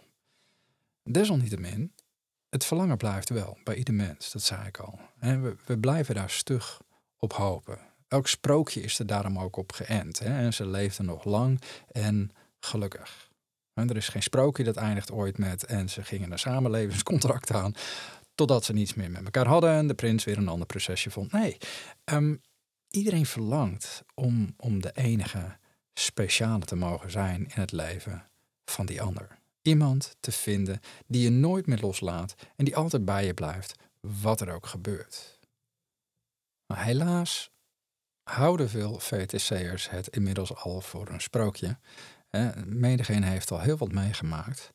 Desalniettemin, 1.03 1.93
het 2.49 2.65
verlangen 2.65 2.97
blijft 2.97 3.29
wel 3.29 3.57
bij 3.63 3.75
ieder 3.75 3.93
mens, 3.93 4.31
dat 4.31 4.41
zei 4.41 4.67
ik 4.67 4.77
al. 4.77 4.99
We, 5.19 5.55
we 5.65 5.77
blijven 5.77 6.15
daar 6.15 6.29
stug 6.29 6.81
op 7.17 7.33
hopen. 7.33 7.79
Elk 8.07 8.27
sprookje 8.27 8.81
is 8.81 8.99
er 8.99 9.05
daarom 9.05 9.39
ook 9.39 9.55
op 9.55 9.71
geënt. 9.71 10.19
Hè? 10.19 10.37
En 10.37 10.53
ze 10.53 10.65
leefden 10.65 11.05
nog 11.05 11.23
lang 11.23 11.61
en 11.91 12.31
gelukkig. 12.59 13.30
Er 13.89 13.97
is 13.97 14.07
geen 14.07 14.23
sprookje 14.23 14.63
dat 14.63 14.75
eindigt 14.75 15.11
ooit 15.11 15.37
met 15.37 15.65
en 15.65 15.89
ze 15.89 16.03
gingen 16.03 16.31
een 16.31 16.39
samenlevingscontract 16.39 17.51
aan. 17.51 17.73
Totdat 18.35 18.65
ze 18.65 18.73
niets 18.73 18.93
meer 18.93 19.11
met 19.11 19.23
elkaar 19.23 19.47
hadden 19.47 19.71
en 19.71 19.87
de 19.87 19.93
prins 19.93 20.23
weer 20.23 20.37
een 20.37 20.47
ander 20.47 20.67
procesje 20.67 21.11
vond. 21.11 21.31
Nee, 21.31 21.57
ehm, 22.03 22.35
iedereen 22.89 23.25
verlangt 23.25 24.03
om, 24.13 24.53
om 24.57 24.81
de 24.81 24.91
enige 24.93 25.57
speciale 25.93 26.65
te 26.65 26.75
mogen 26.75 27.11
zijn 27.11 27.41
in 27.41 27.61
het 27.61 27.71
leven 27.71 28.29
van 28.65 28.85
die 28.85 29.01
ander. 29.01 29.39
Iemand 29.61 30.15
te 30.19 30.31
vinden 30.31 30.79
die 31.07 31.21
je 31.21 31.29
nooit 31.29 31.67
meer 31.67 31.79
loslaat 31.79 32.35
en 32.55 32.65
die 32.65 32.75
altijd 32.75 33.05
bij 33.05 33.25
je 33.25 33.33
blijft, 33.33 33.75
wat 33.99 34.41
er 34.41 34.53
ook 34.53 34.65
gebeurt. 34.65 35.39
Maar 36.65 36.83
helaas 36.83 37.51
houden 38.23 38.69
veel 38.69 38.99
VTC'ers 38.99 39.89
het 39.89 40.07
inmiddels 40.07 40.55
al 40.55 40.81
voor 40.81 41.07
een 41.07 41.21
sprookje. 41.21 41.77
Menigeen 42.65 43.23
heeft 43.23 43.51
al 43.51 43.59
heel 43.59 43.77
wat 43.77 43.91
meegemaakt. 43.91 44.73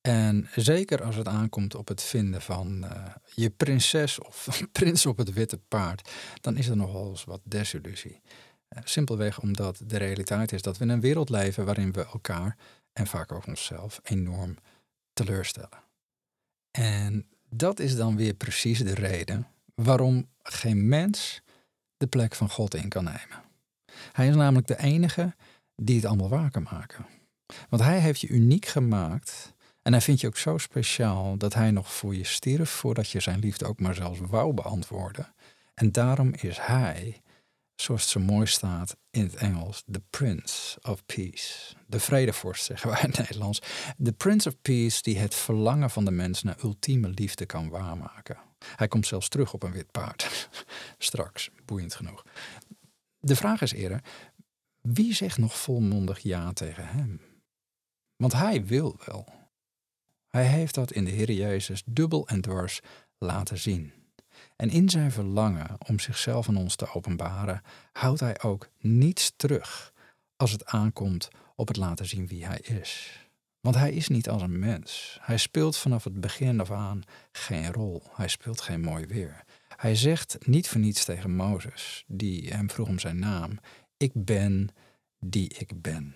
En 0.00 0.48
zeker 0.54 1.02
als 1.02 1.16
het 1.16 1.28
aankomt 1.28 1.74
op 1.74 1.88
het 1.88 2.02
vinden 2.02 2.42
van 2.42 2.84
uh, 2.84 3.06
je 3.34 3.50
prinses 3.50 4.20
of 4.20 4.48
prins 4.72 5.06
op 5.06 5.16
het 5.16 5.32
witte 5.32 5.58
paard, 5.68 6.10
dan 6.40 6.56
is 6.56 6.68
er 6.68 6.76
nogal 6.76 7.10
eens 7.10 7.24
wat 7.24 7.40
desillusie. 7.44 8.20
Uh, 8.70 8.82
simpelweg 8.84 9.40
omdat 9.40 9.82
de 9.86 9.96
realiteit 9.96 10.52
is 10.52 10.62
dat 10.62 10.78
we 10.78 10.84
in 10.84 10.90
een 10.90 11.00
wereld 11.00 11.28
leven 11.28 11.64
waarin 11.64 11.92
we 11.92 12.04
elkaar 12.04 12.56
en 12.92 13.06
vaak 13.06 13.32
ook 13.32 13.46
onszelf 13.46 14.00
enorm 14.02 14.56
teleurstellen. 15.12 15.82
En 16.70 17.26
dat 17.48 17.80
is 17.80 17.96
dan 17.96 18.16
weer 18.16 18.34
precies 18.34 18.78
de 18.78 18.94
reden 18.94 19.46
waarom 19.74 20.28
geen 20.42 20.88
mens 20.88 21.42
de 21.96 22.06
plek 22.06 22.34
van 22.34 22.50
God 22.50 22.74
in 22.74 22.88
kan 22.88 23.04
nemen. 23.04 23.42
Hij 24.12 24.28
is 24.28 24.34
namelijk 24.34 24.66
de 24.66 24.78
enige 24.78 25.34
die 25.82 25.96
het 25.96 26.04
allemaal 26.04 26.28
waar 26.28 26.50
kan 26.50 26.66
maken. 26.70 27.06
Want 27.68 27.82
hij 27.82 28.00
heeft 28.00 28.20
je 28.20 28.28
uniek 28.28 28.66
gemaakt. 28.66 29.54
En 29.82 29.92
hij 29.92 30.00
vindt 30.00 30.20
je 30.20 30.26
ook 30.26 30.36
zo 30.36 30.58
speciaal 30.58 31.36
dat 31.36 31.54
hij 31.54 31.70
nog 31.70 31.92
voor 31.92 32.14
je 32.14 32.24
stierf 32.24 32.70
voordat 32.70 33.10
je 33.10 33.20
zijn 33.20 33.38
liefde 33.38 33.66
ook 33.66 33.80
maar 33.80 33.94
zelfs 33.94 34.20
wou 34.20 34.52
beantwoorden. 34.52 35.34
En 35.74 35.92
daarom 35.92 36.34
is 36.34 36.58
hij, 36.58 37.22
zoals 37.74 38.00
het 38.00 38.10
zo 38.10 38.20
mooi 38.20 38.46
staat 38.46 38.96
in 39.10 39.22
het 39.22 39.34
Engels, 39.34 39.84
the 39.90 40.02
Prince 40.10 40.78
of 40.82 41.06
Peace. 41.06 41.74
De 41.86 42.00
vredevorst 42.00 42.64
zeggen 42.64 42.90
wij 42.90 43.00
in 43.00 43.08
het 43.08 43.18
Nederlands. 43.18 43.62
De 43.96 44.12
Prince 44.12 44.48
of 44.48 44.56
Peace 44.62 45.02
die 45.02 45.18
het 45.18 45.34
verlangen 45.34 45.90
van 45.90 46.04
de 46.04 46.10
mens 46.10 46.42
naar 46.42 46.58
ultieme 46.62 47.08
liefde 47.08 47.46
kan 47.46 47.68
waarmaken. 47.68 48.38
Hij 48.76 48.88
komt 48.88 49.06
zelfs 49.06 49.28
terug 49.28 49.52
op 49.52 49.62
een 49.62 49.72
wit 49.72 49.90
paard. 49.90 50.48
Straks, 50.98 51.50
boeiend 51.64 51.94
genoeg. 51.94 52.24
De 53.20 53.36
vraag 53.36 53.62
is 53.62 53.72
eerder, 53.72 54.00
wie 54.80 55.14
zegt 55.14 55.38
nog 55.38 55.58
volmondig 55.58 56.18
ja 56.18 56.52
tegen 56.52 56.88
hem? 56.88 57.20
Want 58.16 58.32
hij 58.32 58.64
wil 58.66 58.98
wel. 59.06 59.26
Hij 60.28 60.46
heeft 60.46 60.74
dat 60.74 60.92
in 60.92 61.04
de 61.04 61.10
Heer 61.10 61.32
Jezus 61.32 61.82
dubbel 61.86 62.28
en 62.28 62.40
dwars 62.40 62.80
laten 63.18 63.58
zien. 63.58 63.92
En 64.56 64.70
in 64.70 64.88
zijn 64.88 65.12
verlangen 65.12 65.76
om 65.88 65.98
zichzelf 65.98 66.48
aan 66.48 66.56
ons 66.56 66.76
te 66.76 66.94
openbaren, 66.94 67.62
houdt 67.92 68.20
hij 68.20 68.42
ook 68.42 68.68
niets 68.78 69.32
terug 69.36 69.92
als 70.36 70.52
het 70.52 70.66
aankomt 70.66 71.28
op 71.54 71.68
het 71.68 71.76
laten 71.76 72.06
zien 72.06 72.26
wie 72.26 72.46
hij 72.46 72.58
is. 72.58 73.20
Want 73.60 73.74
hij 73.76 73.92
is 73.92 74.08
niet 74.08 74.28
als 74.28 74.42
een 74.42 74.58
mens. 74.58 75.18
Hij 75.20 75.36
speelt 75.36 75.76
vanaf 75.76 76.04
het 76.04 76.20
begin 76.20 76.60
af 76.60 76.70
aan 76.70 77.02
geen 77.32 77.72
rol. 77.72 78.02
Hij 78.12 78.28
speelt 78.28 78.60
geen 78.60 78.80
mooi 78.80 79.06
weer. 79.06 79.44
Hij 79.76 79.94
zegt 79.94 80.46
niet 80.46 80.68
voor 80.68 80.80
niets 80.80 81.04
tegen 81.04 81.34
Mozes, 81.34 82.04
die 82.06 82.48
hem 82.48 82.70
vroeg 82.70 82.88
om 82.88 82.98
zijn 82.98 83.18
naam: 83.18 83.58
Ik 84.00 84.10
ben 84.14 84.68
die 85.18 85.48
ik 85.58 85.82
ben. 85.82 86.14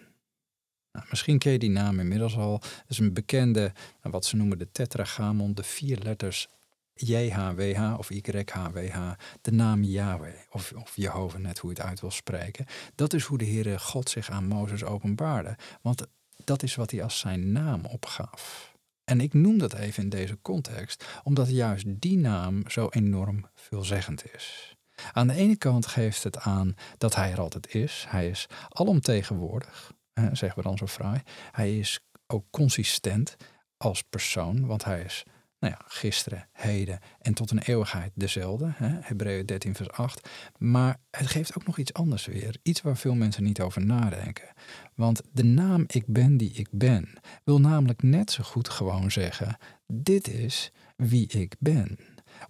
Nou, 0.93 1.07
misschien 1.11 1.39
ken 1.39 1.53
je 1.53 1.59
die 1.59 1.71
naam 1.71 2.01
inmiddels 2.01 2.37
al. 2.37 2.59
Dat 2.59 2.85
is 2.89 2.99
een 2.99 3.13
bekende, 3.13 3.73
wat 4.03 4.25
ze 4.25 4.37
noemen 4.37 4.59
de 4.59 4.71
tetragramon, 4.71 5.55
de 5.55 5.63
vier 5.63 5.99
letters 5.99 6.49
JHWH 6.95 7.99
of 7.99 8.09
YHWH, 8.09 9.13
de 9.41 9.53
naam 9.53 9.83
Yahweh 9.83 10.35
of, 10.51 10.73
of 10.73 10.97
Jehovah, 10.97 11.41
net 11.41 11.59
hoe 11.59 11.71
je 11.71 11.77
het 11.77 11.87
uit 11.87 12.01
wil 12.01 12.11
spreken. 12.11 12.67
Dat 12.95 13.13
is 13.13 13.25
hoe 13.25 13.39
de 13.39 13.47
Heere 13.47 13.79
God 13.79 14.11
zich 14.11 14.31
aan 14.31 14.47
Mozes 14.47 14.85
openbaarde. 14.85 15.57
Want 15.83 16.07
dat 16.45 16.63
is 16.63 16.75
wat 16.75 16.91
hij 16.91 17.03
als 17.03 17.19
zijn 17.19 17.53
naam 17.53 17.85
opgaf. 17.85 18.75
En 19.05 19.21
ik 19.21 19.35
noem 19.35 19.59
dat 19.59 19.75
even 19.75 20.03
in 20.03 20.09
deze 20.09 20.39
context, 20.43 21.05
omdat 21.23 21.51
juist 21.51 21.85
die 21.87 22.17
naam 22.17 22.69
zo 22.71 22.89
enorm 22.91 23.47
veelzeggend 23.55 24.35
is. 24.35 24.74
Aan 25.13 25.27
de 25.27 25.35
ene 25.35 25.57
kant 25.57 25.87
geeft 25.87 26.23
het 26.23 26.39
aan 26.39 26.75
dat 26.99 27.15
hij 27.15 27.33
er 27.33 27.41
altijd 27.41 27.75
is. 27.75 28.05
Hij 28.09 28.29
is 28.29 28.47
alomtegenwoordig, 28.69 29.93
zeggen 30.15 30.55
we 30.55 30.63
dan 30.63 30.77
zo 30.77 30.87
fraai. 30.87 31.23
Hij 31.51 31.79
is 31.79 32.01
ook 32.27 32.45
consistent 32.51 33.37
als 33.77 34.03
persoon, 34.03 34.67
want 34.67 34.85
hij 34.85 35.03
is 35.03 35.25
nou 35.65 35.77
ja, 35.79 35.85
gisteren, 35.87 36.49
heden 36.53 36.99
en 37.21 37.35
tot 37.35 37.51
een 37.51 37.59
eeuwigheid 37.59 38.13
dezelfde. 38.15 38.73
Hebreeën 38.79 39.47
13 39.47 39.75
vers 39.75 39.91
8. 39.91 40.29
Maar 40.59 41.01
het 41.11 41.27
geeft 41.27 41.57
ook 41.57 41.67
nog 41.67 41.79
iets 41.79 41.93
anders 41.93 42.27
weer. 42.27 42.57
Iets 42.63 42.83
waar 42.83 42.97
veel 42.97 43.15
mensen 43.15 43.43
niet 43.43 43.61
over 43.61 43.87
nadenken. 43.87 44.49
Want 44.95 45.23
de 45.33 45.45
naam 45.45 45.85
ik 45.87 46.05
ben 46.07 46.37
die 46.37 46.53
ik 46.53 46.69
ben 46.71 47.13
wil 47.45 47.61
namelijk 47.61 48.03
net 48.03 48.31
zo 48.31 48.43
goed 48.43 48.69
gewoon 48.69 49.11
zeggen: 49.11 49.57
dit 49.87 50.29
is 50.29 50.73
wie 50.97 51.27
ik 51.27 51.57
ben. 51.59 51.99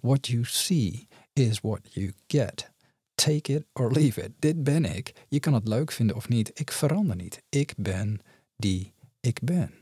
What 0.01 0.27
you 0.27 0.43
see 0.43 1.07
is 1.35 1.59
what 1.61 1.93
you 1.93 2.13
get. 2.27 2.71
Take 3.15 3.53
it 3.53 3.65
or 3.73 3.91
leave 3.91 4.23
it. 4.23 4.31
Dit 4.39 4.63
ben 4.63 4.85
ik. 4.85 5.13
Je 5.27 5.39
kan 5.39 5.53
het 5.53 5.67
leuk 5.67 5.91
vinden 5.91 6.15
of 6.15 6.29
niet. 6.29 6.51
Ik 6.53 6.71
verander 6.71 7.15
niet. 7.15 7.41
Ik 7.49 7.73
ben 7.77 8.19
die 8.55 8.93
ik 9.19 9.39
ben. 9.43 9.73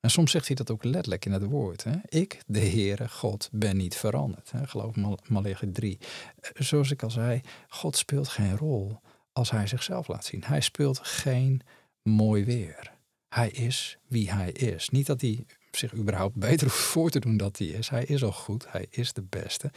En 0.00 0.10
soms 0.10 0.30
zegt 0.30 0.46
hij 0.46 0.56
dat 0.56 0.70
ook 0.70 0.84
letterlijk 0.84 1.24
in 1.24 1.32
het 1.32 1.44
woord. 1.44 1.84
Hè? 1.84 1.92
Ik, 2.08 2.42
de 2.46 2.58
Heere 2.58 3.08
God, 3.08 3.48
ben 3.52 3.76
niet 3.76 3.96
veranderd. 3.96 4.50
Hè? 4.50 4.66
Geloof 4.66 4.96
Mal 4.96 5.18
Malachi 5.28 5.70
3. 5.72 5.98
Eh, 6.40 6.50
zoals 6.54 6.90
ik 6.90 7.02
al 7.02 7.10
zei, 7.10 7.40
God 7.68 7.96
speelt 7.96 8.28
geen 8.28 8.56
rol 8.56 9.00
als 9.32 9.50
hij 9.50 9.66
zichzelf 9.66 10.08
laat 10.08 10.24
zien. 10.24 10.44
Hij 10.44 10.60
speelt 10.60 10.98
geen 10.98 11.60
mooi 12.02 12.44
weer. 12.44 12.92
Hij 13.28 13.50
is 13.50 13.98
wie 14.08 14.30
hij 14.30 14.50
is. 14.50 14.88
Niet 14.88 15.06
dat 15.06 15.20
hij 15.20 15.46
zich 15.70 15.94
überhaupt 15.94 16.34
beter 16.34 16.66
hoeft 16.66 16.78
voor 16.78 17.10
te 17.10 17.18
doen 17.18 17.36
dat 17.36 17.58
hij 17.58 17.66
is. 17.66 17.88
Hij 17.88 18.04
is 18.04 18.24
al 18.24 18.32
goed, 18.32 18.72
hij 18.72 18.86
is 18.90 19.12
de 19.12 19.22
beste. 19.22 19.70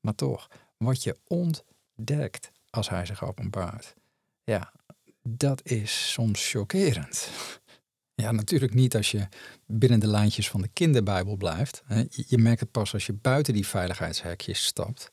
Maar 0.00 0.14
toch, 0.14 0.50
wat 0.76 1.02
je 1.02 1.18
ontdekt 1.26 2.50
als 2.70 2.88
hij 2.88 3.06
zich 3.06 3.24
openbaart, 3.24 3.94
ja, 4.44 4.72
dat 5.22 5.60
is 5.64 6.12
soms 6.12 6.50
chockerend. 6.50 7.28
Ja, 8.22 8.30
natuurlijk 8.30 8.74
niet 8.74 8.96
als 8.96 9.10
je 9.10 9.28
binnen 9.66 10.00
de 10.00 10.06
lijntjes 10.06 10.50
van 10.50 10.60
de 10.60 10.68
kinderbijbel 10.68 11.36
blijft. 11.36 11.82
Je 12.26 12.38
merkt 12.38 12.60
het 12.60 12.70
pas 12.70 12.92
als 12.92 13.06
je 13.06 13.12
buiten 13.12 13.54
die 13.54 13.66
veiligheidshekjes 13.66 14.64
stapt. 14.64 15.10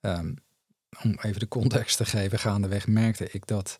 Um, 0.00 0.34
om 1.02 1.18
even 1.22 1.40
de 1.40 1.48
context 1.48 1.96
te 1.96 2.04
geven, 2.04 2.38
gaandeweg 2.38 2.86
merkte 2.86 3.28
ik 3.30 3.46
dat 3.46 3.78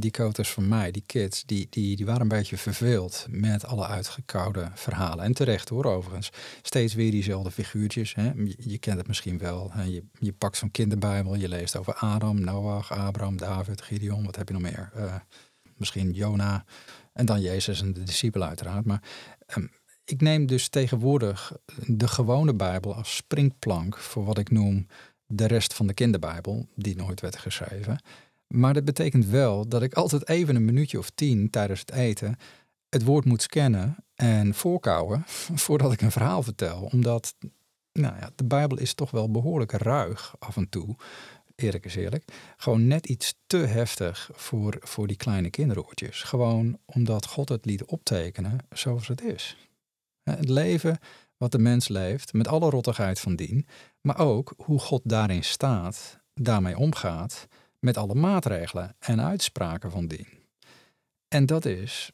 die 0.00 0.10
koters 0.10 0.50
van 0.50 0.68
mij, 0.68 0.90
die 0.90 1.02
kids, 1.06 1.44
die, 1.44 1.66
die, 1.70 1.96
die 1.96 2.06
waren 2.06 2.20
een 2.20 2.28
beetje 2.28 2.56
verveeld 2.56 3.26
met 3.30 3.64
alle 3.64 3.86
uitgekoude 3.86 4.70
verhalen. 4.74 5.24
En 5.24 5.32
terecht 5.32 5.68
hoor, 5.68 5.84
overigens. 5.84 6.30
Steeds 6.62 6.94
weer 6.94 7.10
diezelfde 7.10 7.50
figuurtjes. 7.50 8.14
Hè? 8.14 8.32
Je, 8.58 8.78
kent 8.78 8.98
het 8.98 9.06
misschien 9.06 9.38
wel. 9.38 9.70
Hè? 9.72 9.82
Je, 9.82 10.04
je 10.18 10.32
pakt 10.32 10.56
zo'n 10.56 10.70
kinderbijbel, 10.70 11.34
je 11.34 11.48
leest 11.48 11.76
over 11.76 11.94
Adam, 11.94 12.40
Noach, 12.40 12.92
Abraham, 12.92 13.36
David, 13.36 13.82
Gideon, 13.82 14.24
wat 14.24 14.36
heb 14.36 14.48
je 14.48 14.54
nog 14.54 14.62
meer? 14.62 14.90
Uh, 14.96 15.14
misschien 15.76 16.12
Jona. 16.12 16.64
En 17.12 17.26
dan 17.26 17.40
Jezus 17.40 17.80
en 17.80 17.92
de 17.92 18.02
discipelen 18.02 18.48
uiteraard. 18.48 18.84
Maar 18.84 19.02
um, 19.56 19.70
ik 20.04 20.20
neem 20.20 20.46
dus 20.46 20.68
tegenwoordig 20.68 21.52
de 21.86 22.08
gewone 22.08 22.54
Bijbel 22.54 22.94
als 22.94 23.16
springplank 23.16 23.98
voor 23.98 24.24
wat 24.24 24.38
ik 24.38 24.50
noem 24.50 24.86
de 25.26 25.46
rest 25.46 25.74
van 25.74 25.86
de 25.86 25.94
kinderbijbel, 25.94 26.68
die 26.74 26.96
nooit 26.96 27.20
werd 27.20 27.36
geschreven. 27.36 28.00
Maar 28.48 28.74
dat 28.74 28.84
betekent 28.84 29.26
wel 29.26 29.68
dat 29.68 29.82
ik 29.82 29.94
altijd 29.94 30.28
even 30.28 30.56
een 30.56 30.64
minuutje 30.64 30.98
of 30.98 31.10
tien 31.10 31.50
tijdens 31.50 31.80
het 31.80 31.92
eten 31.92 32.36
het 32.88 33.04
woord 33.04 33.24
moet 33.24 33.42
scannen 33.42 33.96
en 34.14 34.54
voorkouwen 34.54 35.24
voordat 35.64 35.92
ik 35.92 36.00
een 36.00 36.10
verhaal 36.10 36.42
vertel. 36.42 36.88
Omdat 36.92 37.34
nou 37.92 38.16
ja, 38.16 38.30
de 38.34 38.44
Bijbel 38.44 38.78
is 38.78 38.94
toch 38.94 39.10
wel 39.10 39.30
behoorlijk 39.30 39.72
ruig 39.72 40.34
af 40.38 40.56
en 40.56 40.68
toe 40.68 40.96
eerlijk 41.60 41.84
is 41.84 41.94
eerlijk, 41.94 42.24
gewoon 42.56 42.86
net 42.86 43.06
iets 43.06 43.34
te 43.46 43.56
heftig 43.56 44.30
voor, 44.32 44.76
voor 44.80 45.06
die 45.06 45.16
kleine 45.16 45.50
kinderoortjes. 45.50 46.22
Gewoon 46.22 46.78
omdat 46.84 47.26
God 47.26 47.48
het 47.48 47.64
liet 47.64 47.84
optekenen 47.84 48.58
zoals 48.70 49.08
het 49.08 49.22
is. 49.22 49.56
Het 50.22 50.48
leven 50.48 50.98
wat 51.36 51.52
de 51.52 51.58
mens 51.58 51.88
leeft, 51.88 52.32
met 52.32 52.48
alle 52.48 52.70
rottigheid 52.70 53.20
van 53.20 53.36
dien, 53.36 53.66
maar 54.00 54.18
ook 54.18 54.54
hoe 54.56 54.78
God 54.78 55.00
daarin 55.04 55.44
staat, 55.44 56.18
daarmee 56.34 56.78
omgaat, 56.78 57.46
met 57.78 57.96
alle 57.96 58.14
maatregelen 58.14 58.96
en 58.98 59.20
uitspraken 59.20 59.90
van 59.90 60.06
dien. 60.06 60.26
En 61.28 61.46
dat 61.46 61.64
is, 61.64 62.12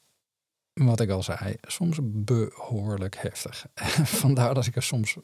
wat 0.72 1.00
ik 1.00 1.10
al 1.10 1.22
zei, 1.22 1.56
soms 1.60 1.98
behoorlijk 2.02 3.16
heftig. 3.16 3.66
Vandaar 4.22 4.54
dat 4.54 4.66
ik 4.66 4.76
er 4.76 4.82
soms 4.82 5.16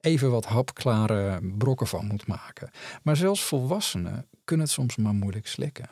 even 0.00 0.30
wat 0.30 0.44
hapklare 0.44 1.40
brokken 1.58 1.86
van 1.86 2.06
moet 2.06 2.26
maken. 2.26 2.70
Maar 3.02 3.16
zelfs 3.16 3.42
volwassenen 3.42 4.28
kunnen 4.44 4.66
het 4.66 4.74
soms 4.74 4.96
maar 4.96 5.14
moeilijk 5.14 5.46
slikken. 5.46 5.90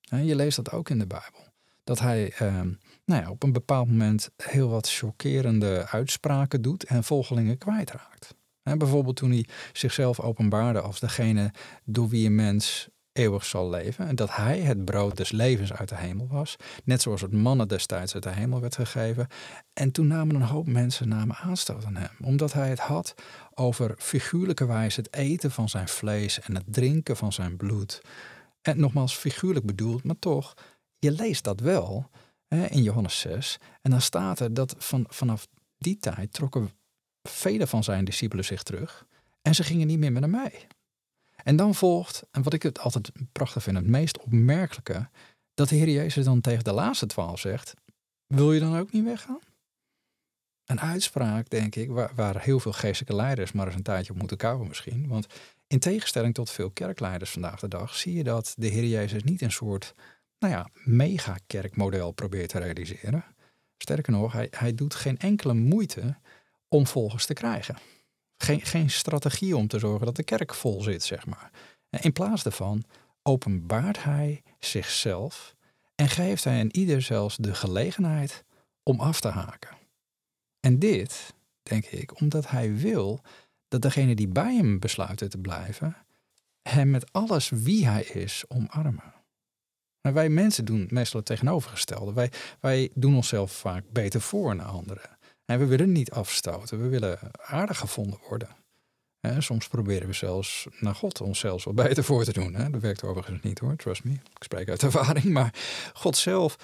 Je 0.00 0.36
leest 0.36 0.56
dat 0.56 0.70
ook 0.70 0.90
in 0.90 0.98
de 0.98 1.06
Bijbel. 1.06 1.50
Dat 1.84 1.98
hij 1.98 2.32
ehm, 2.32 2.72
nou 3.04 3.22
ja, 3.22 3.30
op 3.30 3.42
een 3.42 3.52
bepaald 3.52 3.88
moment 3.88 4.30
heel 4.36 4.68
wat 4.68 4.90
chockerende 4.90 5.86
uitspraken 5.88 6.62
doet 6.62 6.84
en 6.84 7.04
volgelingen 7.04 7.58
kwijtraakt. 7.58 8.34
bijvoorbeeld 8.62 9.16
toen 9.16 9.30
hij 9.30 9.46
zichzelf 9.72 10.20
openbaarde 10.20 10.80
als 10.80 11.00
degene 11.00 11.52
door 11.84 12.08
wie 12.08 12.26
een 12.26 12.34
mens 12.34 12.88
eeuwig 13.12 13.44
zal 13.44 13.70
leven. 13.70 14.06
En 14.06 14.16
dat 14.16 14.36
hij 14.36 14.60
het 14.60 14.84
brood 14.84 15.16
des 15.16 15.30
levens 15.30 15.72
uit 15.72 15.88
de 15.88 15.96
hemel 15.96 16.26
was. 16.30 16.56
Net 16.84 17.02
zoals 17.02 17.20
het 17.20 17.32
mannen 17.32 17.68
destijds 17.68 18.14
uit 18.14 18.22
de 18.22 18.30
hemel 18.30 18.60
werd 18.60 18.74
gegeven. 18.74 19.26
En 19.72 19.92
toen 19.92 20.06
namen 20.06 20.34
een 20.34 20.42
hoop 20.42 20.66
mensen 20.66 21.08
namen 21.08 21.36
aanstoot 21.36 21.84
aan 21.84 21.96
hem. 21.96 22.10
Omdat 22.22 22.52
hij 22.52 22.68
het 22.68 22.78
had 22.78 23.14
over 23.54 23.94
figuurlijke 23.98 24.66
wijze 24.66 25.00
het 25.00 25.14
eten 25.14 25.50
van 25.50 25.68
zijn 25.68 25.88
vlees 25.88 26.40
en 26.40 26.54
het 26.54 26.64
drinken 26.66 27.16
van 27.16 27.32
zijn 27.32 27.56
bloed. 27.56 28.02
En 28.62 28.80
nogmaals 28.80 29.16
figuurlijk 29.16 29.66
bedoeld, 29.66 30.04
maar 30.04 30.18
toch, 30.18 30.54
je 30.98 31.10
leest 31.10 31.44
dat 31.44 31.60
wel 31.60 32.10
hè, 32.48 32.66
in 32.66 32.82
Johannes 32.82 33.20
6. 33.20 33.58
En 33.82 33.90
dan 33.90 34.00
staat 34.00 34.40
er 34.40 34.54
dat 34.54 34.74
van, 34.78 35.06
vanaf 35.08 35.48
die 35.78 35.98
tijd 35.98 36.32
trokken 36.32 36.70
vele 37.22 37.66
van 37.66 37.84
zijn 37.84 38.04
discipelen 38.04 38.44
zich 38.44 38.62
terug. 38.62 39.06
En 39.42 39.54
ze 39.54 39.62
gingen 39.62 39.86
niet 39.86 39.98
meer 39.98 40.12
met 40.12 40.22
hem 40.22 40.30
mee. 40.30 40.66
En 41.42 41.56
dan 41.56 41.74
volgt, 41.74 42.22
en 42.30 42.42
wat 42.42 42.52
ik 42.52 42.62
het 42.62 42.78
altijd 42.78 43.10
prachtig 43.32 43.62
vind, 43.62 43.76
het 43.76 43.86
meest 43.86 44.18
opmerkelijke, 44.18 45.08
dat 45.54 45.68
de 45.68 45.74
Heer 45.74 45.88
Jezus 45.88 46.24
dan 46.24 46.40
tegen 46.40 46.64
de 46.64 46.72
laatste 46.72 47.06
twaalf 47.06 47.40
zegt: 47.40 47.74
Wil 48.26 48.52
je 48.52 48.60
dan 48.60 48.76
ook 48.76 48.92
niet 48.92 49.04
weggaan? 49.04 49.40
Een 50.64 50.80
uitspraak, 50.80 51.50
denk 51.50 51.74
ik, 51.74 51.90
waar, 51.90 52.12
waar 52.14 52.42
heel 52.42 52.60
veel 52.60 52.72
geestelijke 52.72 53.16
leiders 53.16 53.52
maar 53.52 53.66
eens 53.66 53.74
een 53.74 53.82
tijdje 53.82 54.12
op 54.12 54.18
moeten 54.18 54.36
kouwen 54.36 54.68
misschien. 54.68 55.08
Want 55.08 55.26
In 55.66 55.78
tegenstelling 55.78 56.34
tot 56.34 56.50
veel 56.50 56.70
kerkleiders 56.70 57.30
vandaag 57.30 57.60
de 57.60 57.68
dag 57.68 57.96
zie 57.96 58.14
je 58.14 58.24
dat 58.24 58.54
de 58.56 58.66
Heer 58.66 58.86
Jezus 58.86 59.22
niet 59.22 59.42
een 59.42 59.52
soort 59.52 59.94
nou 60.38 60.52
ja, 60.54 60.68
megakerkmodel 60.84 62.12
probeert 62.12 62.48
te 62.48 62.58
realiseren. 62.58 63.24
Sterker 63.78 64.12
nog, 64.12 64.32
hij, 64.32 64.48
hij 64.50 64.74
doet 64.74 64.94
geen 64.94 65.18
enkele 65.18 65.54
moeite 65.54 66.16
om 66.68 66.86
volgers 66.86 67.26
te 67.26 67.34
krijgen. 67.34 67.76
Geen, 68.42 68.60
geen 68.60 68.90
strategie 68.90 69.56
om 69.56 69.68
te 69.68 69.78
zorgen 69.78 70.06
dat 70.06 70.16
de 70.16 70.22
kerk 70.22 70.54
vol 70.54 70.82
zit, 70.82 71.02
zeg 71.02 71.26
maar. 71.26 71.50
In 71.90 72.12
plaats 72.12 72.42
daarvan 72.42 72.84
openbaart 73.22 74.02
hij 74.02 74.42
zichzelf 74.58 75.54
en 75.94 76.08
geeft 76.08 76.44
hij 76.44 76.60
aan 76.60 76.70
ieder 76.70 77.02
zelfs 77.02 77.36
de 77.36 77.54
gelegenheid 77.54 78.44
om 78.82 79.00
af 79.00 79.20
te 79.20 79.28
haken. 79.28 79.76
En 80.60 80.78
dit, 80.78 81.34
denk 81.62 81.84
ik, 81.84 82.20
omdat 82.20 82.50
hij 82.50 82.76
wil 82.76 83.20
dat 83.68 83.82
degene 83.82 84.14
die 84.14 84.28
bij 84.28 84.54
hem 84.54 84.78
besluiten 84.78 85.30
te 85.30 85.38
blijven, 85.38 85.96
hem 86.62 86.90
met 86.90 87.12
alles 87.12 87.48
wie 87.48 87.86
hij 87.86 88.02
is 88.02 88.44
omarmen. 88.48 89.14
Maar 90.00 90.12
wij 90.12 90.28
mensen 90.28 90.64
doen 90.64 90.86
meestal 90.90 91.18
het 91.18 91.28
tegenovergestelde. 91.28 92.12
Wij, 92.12 92.32
wij 92.60 92.90
doen 92.94 93.16
onszelf 93.16 93.52
vaak 93.52 93.84
beter 93.90 94.20
voor 94.20 94.56
naar 94.56 94.66
anderen. 94.66 95.11
En 95.44 95.58
we 95.58 95.66
willen 95.66 95.92
niet 95.92 96.10
afstoten. 96.10 96.82
We 96.82 96.88
willen 96.88 97.18
aardig 97.32 97.78
gevonden 97.78 98.18
worden. 98.28 98.48
En 99.20 99.42
soms 99.42 99.68
proberen 99.68 100.06
we 100.06 100.12
zelfs 100.12 100.66
naar 100.80 100.94
God 100.94 101.20
onszelf 101.20 101.64
wat 101.64 101.74
beter 101.74 102.04
voor 102.04 102.24
te 102.24 102.32
doen. 102.32 102.54
Hè? 102.54 102.70
Dat 102.70 102.80
werkt 102.80 103.02
overigens 103.04 103.42
niet 103.42 103.58
hoor, 103.58 103.76
trust 103.76 104.04
me. 104.04 104.12
Ik 104.12 104.42
spreek 104.42 104.68
uit 104.68 104.82
ervaring. 104.92 105.24
Maar 105.24 105.54
God 105.92 106.16
zelf 106.16 106.56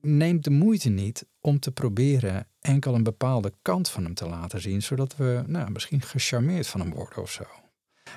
neemt 0.00 0.44
de 0.44 0.50
moeite 0.50 0.88
niet 0.88 1.26
om 1.40 1.58
te 1.58 1.72
proberen 1.72 2.46
enkel 2.60 2.94
een 2.94 3.02
bepaalde 3.02 3.52
kant 3.62 3.88
van 3.88 4.04
hem 4.04 4.14
te 4.14 4.28
laten 4.28 4.60
zien, 4.60 4.82
zodat 4.82 5.16
we 5.16 5.42
nou, 5.46 5.70
misschien 5.70 6.02
gecharmeerd 6.02 6.66
van 6.66 6.80
hem 6.80 6.90
worden 6.90 7.22
of 7.22 7.30
zo. 7.30 7.44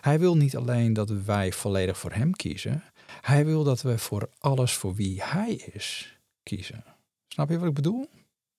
Hij 0.02 0.20
wil 0.20 0.38
niet 0.38 0.56
alleen 0.56 0.94
dat 0.94 1.10
wij 1.10 1.52
volledig 1.52 1.98
voor 1.98 2.12
hem 2.12 2.32
kiezen, 2.32 2.84
hij 3.22 3.46
wil 3.46 3.64
dat 3.64 3.82
we 3.82 3.98
voor 3.98 4.30
alles 4.38 4.74
voor 4.74 4.96
wie 4.96 5.24
hij 5.24 5.54
is 5.54 6.18
kiezen. 6.44 6.84
Snap 7.28 7.50
je 7.50 7.60
wat 7.60 7.68
ik 7.68 7.74
bedoel? 7.74 8.10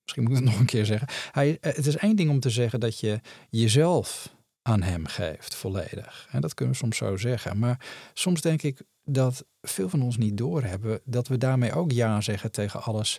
Misschien 0.07 0.23
moet 0.23 0.33
ik 0.33 0.39
het 0.39 0.47
nog 0.51 0.61
een 0.61 0.67
keer 0.67 0.87
zeggen. 0.87 1.09
Hij, 1.31 1.59
eh, 1.61 1.75
het 1.75 1.87
is 1.87 1.97
één 1.97 2.17
ding 2.17 2.31
om 2.31 2.41
te 2.41 2.51
zeggen 2.51 2.81
dat 2.81 3.01
je 3.01 3.21
jezelf 3.51 4.35
aan 4.63 4.83
hem 4.83 5.07
geeft, 5.07 5.55
volledig. 5.55 6.29
En 6.31 6.41
dat 6.41 6.55
kunnen 6.55 6.75
we 6.75 6.81
soms 6.81 6.97
zo 6.97 7.17
zeggen. 7.17 7.59
Maar 7.59 7.87
soms 8.15 8.41
denk 8.41 8.63
ik 8.63 8.83
dat 9.05 9.45
veel 9.61 9.89
van 9.89 10.03
ons 10.03 10.17
niet 10.17 10.37
doorhebben 10.37 11.01
dat 11.05 11.29
we 11.29 11.39
daarmee 11.39 11.73
ook 11.73 11.93
ja 11.93 12.21
zeggen 12.21 12.53
tegen 12.53 12.83
alles 12.83 13.19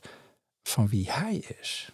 van 0.64 0.88
wie 0.88 1.12
hij 1.12 1.36
is. 1.60 1.92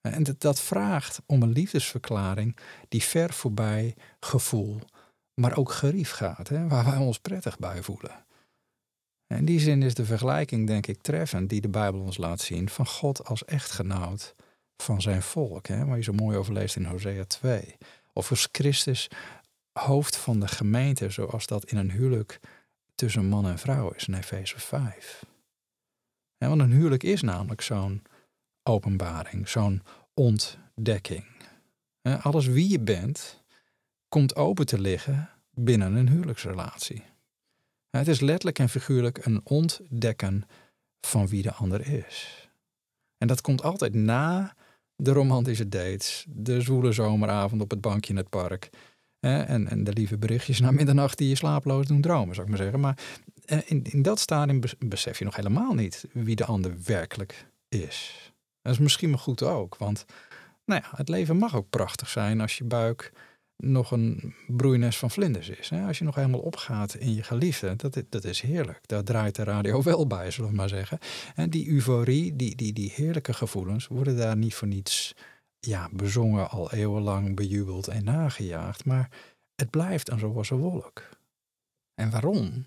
En 0.00 0.22
dat, 0.22 0.40
dat 0.40 0.60
vraagt 0.60 1.22
om 1.26 1.42
een 1.42 1.52
liefdesverklaring 1.52 2.56
die 2.88 3.02
ver 3.02 3.32
voorbij 3.32 3.94
gevoel, 4.20 4.80
maar 5.34 5.56
ook 5.56 5.72
gerief 5.72 6.10
gaat, 6.10 6.48
hè, 6.48 6.68
waar 6.68 6.84
wij 6.84 6.96
ons 6.96 7.18
prettig 7.18 7.58
bij 7.58 7.82
voelen. 7.82 8.24
In 9.36 9.44
die 9.44 9.60
zin 9.60 9.82
is 9.82 9.94
de 9.94 10.04
vergelijking, 10.04 10.66
denk 10.66 10.86
ik, 10.86 11.02
treffend 11.02 11.48
die 11.48 11.60
de 11.60 11.68
Bijbel 11.68 12.00
ons 12.00 12.16
laat 12.16 12.40
zien 12.40 12.68
van 12.68 12.86
God 12.86 13.26
als 13.26 13.44
echtgenoot 13.44 14.34
van 14.76 15.02
zijn 15.02 15.22
volk, 15.22 15.66
hè, 15.66 15.84
waar 15.84 15.96
je 15.96 16.02
zo 16.02 16.12
mooi 16.12 16.36
over 16.36 16.52
leest 16.52 16.76
in 16.76 16.84
Hosea 16.84 17.24
2. 17.24 17.76
Of 18.12 18.30
als 18.30 18.48
Christus 18.52 19.08
hoofd 19.72 20.16
van 20.16 20.40
de 20.40 20.48
gemeente, 20.48 21.10
zoals 21.10 21.46
dat 21.46 21.64
in 21.64 21.76
een 21.76 21.90
huwelijk 21.90 22.40
tussen 22.94 23.26
man 23.26 23.46
en 23.46 23.58
vrouw 23.58 23.90
is 23.90 24.08
in 24.08 24.14
Efeze 24.14 24.58
5. 24.58 25.24
Ja, 26.36 26.48
want 26.48 26.60
een 26.60 26.72
huwelijk 26.72 27.02
is 27.02 27.22
namelijk 27.22 27.60
zo'n 27.60 28.02
openbaring, 28.62 29.48
zo'n 29.48 29.82
ontdekking. 30.14 31.24
Alles 32.02 32.46
wie 32.46 32.70
je 32.70 32.80
bent, 32.80 33.42
komt 34.08 34.36
open 34.36 34.66
te 34.66 34.78
liggen 34.78 35.30
binnen 35.50 35.94
een 35.94 36.08
huwelijksrelatie. 36.08 37.13
Het 37.98 38.08
is 38.08 38.20
letterlijk 38.20 38.58
en 38.58 38.68
figuurlijk 38.68 39.26
een 39.26 39.40
ontdekken 39.44 40.44
van 41.00 41.26
wie 41.26 41.42
de 41.42 41.52
ander 41.52 41.86
is. 41.86 42.48
En 43.18 43.26
dat 43.26 43.40
komt 43.40 43.62
altijd 43.62 43.94
na 43.94 44.54
de 44.96 45.12
romantische 45.12 45.68
dates, 45.68 46.26
de 46.28 46.60
zwoele 46.60 46.92
zomeravond 46.92 47.62
op 47.62 47.70
het 47.70 47.80
bankje 47.80 48.10
in 48.10 48.16
het 48.16 48.28
park. 48.28 48.70
En, 49.20 49.68
en 49.68 49.84
de 49.84 49.92
lieve 49.92 50.18
berichtjes 50.18 50.60
na 50.60 50.70
middernacht 50.70 51.18
die 51.18 51.28
je 51.28 51.34
slaaploos 51.34 51.86
doen 51.86 52.00
dromen, 52.00 52.34
zou 52.34 52.46
ik 52.46 52.52
maar 52.52 52.62
zeggen. 52.62 52.80
Maar 52.80 52.98
eh, 53.44 53.58
in, 53.64 53.84
in 53.84 54.02
dat 54.02 54.18
stadium 54.18 54.60
besef 54.78 55.18
je 55.18 55.24
nog 55.24 55.36
helemaal 55.36 55.74
niet 55.74 56.04
wie 56.12 56.36
de 56.36 56.44
ander 56.44 56.74
werkelijk 56.84 57.46
is. 57.68 58.32
Dat 58.62 58.72
is 58.72 58.78
misschien 58.78 59.10
maar 59.10 59.18
goed 59.18 59.42
ook, 59.42 59.76
want 59.76 60.04
nou 60.64 60.80
ja, 60.82 60.96
het 60.96 61.08
leven 61.08 61.36
mag 61.36 61.56
ook 61.56 61.70
prachtig 61.70 62.08
zijn 62.08 62.40
als 62.40 62.58
je 62.58 62.64
buik 62.64 63.12
nog 63.56 63.90
een 63.90 64.34
broeines 64.46 64.98
van 64.98 65.10
vlinders 65.10 65.48
is. 65.48 65.72
Als 65.72 65.98
je 65.98 66.04
nog 66.04 66.14
helemaal 66.14 66.40
opgaat 66.40 66.94
in 66.94 67.14
je 67.14 67.22
geliefde, 67.22 67.76
dat, 67.76 68.02
dat 68.08 68.24
is 68.24 68.40
heerlijk. 68.40 68.88
Daar 68.88 69.04
draait 69.04 69.34
de 69.34 69.44
radio 69.44 69.82
wel 69.92 70.06
bij, 70.06 70.30
zullen 70.30 70.50
we 70.50 70.56
maar 70.56 70.68
zeggen. 70.68 70.98
En 71.34 71.50
die 71.50 71.68
euforie, 71.68 72.36
die, 72.36 72.56
die, 72.56 72.72
die 72.72 72.92
heerlijke 72.94 73.32
gevoelens, 73.32 73.86
worden 73.86 74.16
daar 74.16 74.36
niet 74.36 74.54
voor 74.54 74.68
niets 74.68 75.14
ja, 75.58 75.88
bezongen, 75.92 76.50
al 76.50 76.72
eeuwenlang 76.72 77.36
bejubeld 77.36 77.88
en 77.88 78.04
nagejaagd. 78.04 78.84
Maar 78.84 79.10
het 79.54 79.70
blijft 79.70 80.10
een 80.10 80.20
roze 80.20 80.54
wolk. 80.54 81.08
En 81.94 82.10
waarom? 82.10 82.66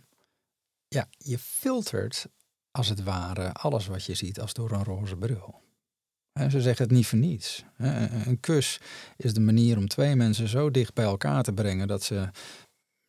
Ja, 0.87 1.07
je 1.17 1.39
filtert 1.39 2.27
als 2.71 2.89
het 2.89 3.03
ware 3.03 3.53
alles 3.53 3.87
wat 3.87 4.05
je 4.05 4.13
ziet 4.13 4.39
als 4.39 4.53
door 4.53 4.71
een 4.71 4.83
roze 4.83 5.15
bril. 5.15 5.66
Ze 6.49 6.61
zeggen 6.61 6.85
het 6.85 6.95
niet 6.95 7.07
voor 7.07 7.17
niets. 7.17 7.63
Een 8.25 8.39
kus 8.39 8.79
is 9.17 9.33
de 9.33 9.39
manier 9.39 9.77
om 9.77 9.87
twee 9.87 10.15
mensen 10.15 10.47
zo 10.47 10.71
dicht 10.71 10.93
bij 10.93 11.05
elkaar 11.05 11.43
te 11.43 11.53
brengen 11.53 11.87
dat 11.87 12.03
ze 12.03 12.29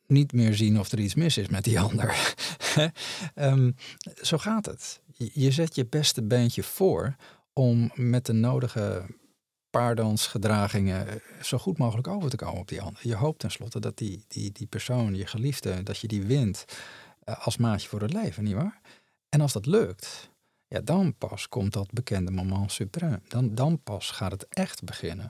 niet 0.07 0.33
meer 0.33 0.55
zien 0.55 0.79
of 0.79 0.93
er 0.93 0.99
iets 0.99 1.15
mis 1.15 1.37
is 1.37 1.49
met 1.49 1.65
die 1.65 1.81
ander. 1.81 2.35
um, 3.35 3.77
zo 4.23 4.39
gaat 4.39 4.67
het. 4.67 5.01
Je 5.33 5.51
zet 5.51 5.75
je 5.75 5.87
beste 5.87 6.23
beentje 6.23 6.63
voor 6.63 7.17
om 7.53 7.91
met 7.95 8.27
de 8.27 8.33
nodige 8.33 9.07
paardansgedragingen 9.71 11.21
zo 11.43 11.59
goed 11.59 11.79
mogelijk 11.79 12.09
over 12.09 12.31
te 12.31 12.37
komen 12.37 12.61
op 12.61 12.69
die 12.69 12.83
ander. 12.83 13.01
Je 13.03 13.15
hoopt 13.15 13.39
tenslotte 13.39 13.81
dat 13.81 13.97
die, 13.97 14.25
die, 14.29 14.53
die 14.53 14.67
persoon, 14.67 15.15
je 15.15 15.27
geliefde, 15.27 15.83
dat 15.83 15.99
je 15.99 16.09
die 16.09 16.23
wint 16.23 16.65
eh, 17.25 17.47
als 17.47 17.57
maatje 17.57 17.89
voor 17.89 18.01
het 18.01 18.13
leven, 18.13 18.45
nietwaar? 18.45 18.81
En 19.29 19.41
als 19.41 19.53
dat 19.53 19.67
lukt, 19.67 20.31
ja, 20.69 20.81
dan 20.81 21.15
pas 21.15 21.49
komt 21.49 21.73
dat 21.73 21.93
bekende 21.93 22.31
moment 22.31 22.81
suprême. 22.83 23.29
Dan, 23.29 23.55
dan 23.55 23.83
pas 23.83 24.11
gaat 24.11 24.33
het 24.33 24.47
echt 24.49 24.85
beginnen. 24.85 25.29